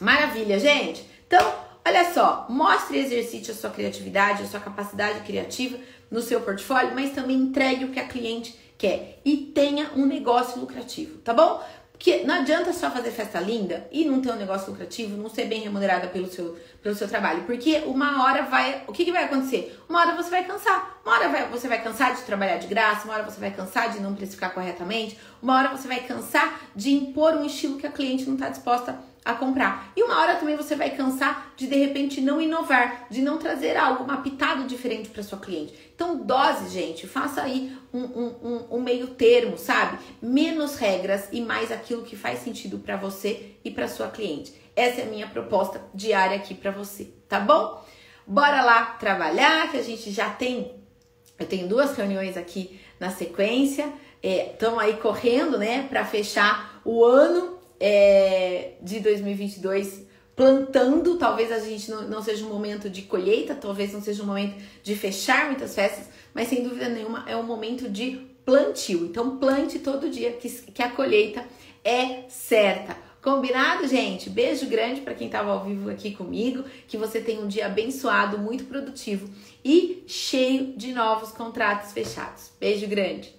Maravilha, 0.00 0.58
gente. 0.58 1.06
Então, 1.26 1.65
olha 1.86 2.12
só, 2.12 2.46
mostre 2.48 2.98
e 2.98 3.04
exercite 3.04 3.52
a 3.52 3.54
sua 3.54 3.70
criatividade, 3.70 4.42
a 4.42 4.46
sua 4.46 4.58
capacidade 4.58 5.20
criativa 5.20 5.78
no 6.10 6.20
seu 6.20 6.40
portfólio, 6.40 6.94
mas 6.94 7.12
também 7.12 7.36
entregue 7.36 7.84
o 7.84 7.90
que 7.90 8.00
a 8.00 8.08
cliente 8.08 8.58
quer 8.76 9.20
e 9.24 9.36
tenha 9.36 9.92
um 9.94 10.04
negócio 10.04 10.60
lucrativo, 10.60 11.18
tá 11.18 11.32
bom? 11.32 11.62
Porque 11.92 12.24
não 12.24 12.34
adianta 12.34 12.74
só 12.74 12.90
fazer 12.90 13.10
festa 13.10 13.40
linda 13.40 13.88
e 13.90 14.04
não 14.04 14.20
ter 14.20 14.30
um 14.30 14.36
negócio 14.36 14.70
lucrativo, 14.70 15.16
não 15.16 15.30
ser 15.30 15.46
bem 15.46 15.62
remunerada 15.62 16.08
pelo 16.08 16.26
seu, 16.26 16.58
pelo 16.82 16.94
seu 16.94 17.08
trabalho. 17.08 17.44
Porque 17.44 17.84
uma 17.86 18.22
hora 18.22 18.42
vai. 18.42 18.82
O 18.86 18.92
que, 18.92 19.02
que 19.02 19.10
vai 19.10 19.24
acontecer? 19.24 19.80
Uma 19.88 20.00
hora 20.00 20.14
você 20.14 20.28
vai 20.28 20.44
cansar. 20.44 21.00
Uma 21.02 21.14
hora 21.14 21.28
vai, 21.30 21.48
você 21.48 21.66
vai 21.66 21.82
cansar 21.82 22.14
de 22.14 22.20
trabalhar 22.20 22.58
de 22.58 22.66
graça, 22.66 23.06
uma 23.06 23.14
hora 23.14 23.22
você 23.22 23.40
vai 23.40 23.50
cansar 23.50 23.92
de 23.92 24.00
não 24.00 24.14
precificar 24.14 24.52
corretamente, 24.52 25.18
uma 25.40 25.56
hora 25.56 25.68
você 25.74 25.88
vai 25.88 26.00
cansar 26.00 26.60
de 26.76 26.92
impor 26.92 27.32
um 27.32 27.46
estilo 27.46 27.78
que 27.78 27.86
a 27.86 27.90
cliente 27.90 28.26
não 28.26 28.34
está 28.34 28.50
disposta 28.50 28.98
a 29.26 29.34
comprar. 29.34 29.92
E 29.96 30.02
uma 30.04 30.20
hora 30.20 30.36
também 30.36 30.56
você 30.56 30.76
vai 30.76 30.90
cansar 30.90 31.52
de 31.56 31.66
de 31.66 31.74
repente 31.74 32.20
não 32.20 32.40
inovar, 32.40 33.08
de 33.10 33.20
não 33.20 33.38
trazer 33.38 33.76
algo, 33.76 34.04
uma 34.04 34.18
pitada 34.18 34.62
diferente 34.62 35.08
para 35.08 35.20
sua 35.24 35.40
cliente. 35.40 35.74
Então, 35.92 36.24
dose, 36.24 36.72
gente, 36.72 37.08
faça 37.08 37.42
aí 37.42 37.76
um, 37.92 38.04
um, 38.04 38.26
um, 38.42 38.66
um, 38.76 38.80
meio 38.80 39.08
termo, 39.08 39.58
sabe? 39.58 39.98
Menos 40.22 40.76
regras 40.76 41.28
e 41.32 41.40
mais 41.40 41.72
aquilo 41.72 42.04
que 42.04 42.14
faz 42.14 42.38
sentido 42.38 42.78
para 42.78 42.96
você 42.96 43.56
e 43.64 43.70
para 43.70 43.88
sua 43.88 44.08
cliente. 44.08 44.54
Essa 44.76 45.00
é 45.00 45.04
a 45.04 45.08
minha 45.08 45.26
proposta 45.26 45.82
diária 45.92 46.36
aqui 46.36 46.54
para 46.54 46.70
você, 46.70 47.10
tá 47.28 47.40
bom? 47.40 47.84
Bora 48.24 48.62
lá 48.62 48.84
trabalhar, 49.00 49.72
que 49.72 49.76
a 49.76 49.82
gente 49.82 50.12
já 50.12 50.30
tem. 50.30 50.72
Eu 51.36 51.46
tenho 51.46 51.66
duas 51.66 51.96
reuniões 51.96 52.36
aqui 52.36 52.80
na 53.00 53.10
sequência, 53.10 53.92
estão 54.22 54.80
é, 54.80 54.84
aí 54.84 54.96
correndo, 54.98 55.58
né, 55.58 55.86
para 55.88 56.04
fechar 56.04 56.80
o 56.84 57.04
ano 57.04 57.55
é, 57.80 58.72
de 58.82 59.00
2022 59.00 60.06
plantando. 60.34 61.16
Talvez 61.16 61.50
a 61.50 61.58
gente 61.58 61.90
não, 61.90 62.02
não 62.02 62.22
seja 62.22 62.44
um 62.44 62.48
momento 62.48 62.90
de 62.90 63.02
colheita, 63.02 63.54
talvez 63.54 63.92
não 63.92 64.02
seja 64.02 64.22
um 64.22 64.26
momento 64.26 64.62
de 64.82 64.94
fechar 64.94 65.46
muitas 65.46 65.74
festas, 65.74 66.08
mas 66.34 66.48
sem 66.48 66.62
dúvida 66.62 66.88
nenhuma 66.88 67.24
é 67.26 67.36
um 67.36 67.42
momento 67.42 67.88
de 67.88 68.20
plantio. 68.44 69.06
Então 69.06 69.38
plante 69.38 69.78
todo 69.78 70.10
dia 70.10 70.32
que, 70.32 70.48
que 70.48 70.82
a 70.82 70.90
colheita 70.90 71.44
é 71.82 72.24
certa. 72.28 72.96
Combinado, 73.20 73.88
gente? 73.88 74.30
Beijo 74.30 74.66
grande 74.66 75.00
para 75.00 75.12
quem 75.12 75.26
estava 75.26 75.50
ao 75.50 75.64
vivo 75.64 75.90
aqui 75.90 76.12
comigo. 76.12 76.64
Que 76.86 76.96
você 76.96 77.20
tenha 77.20 77.40
um 77.40 77.48
dia 77.48 77.66
abençoado, 77.66 78.38
muito 78.38 78.66
produtivo 78.66 79.28
e 79.64 80.04
cheio 80.06 80.76
de 80.76 80.92
novos 80.92 81.32
contratos 81.32 81.90
fechados. 81.90 82.52
Beijo 82.60 82.86
grande. 82.86 83.35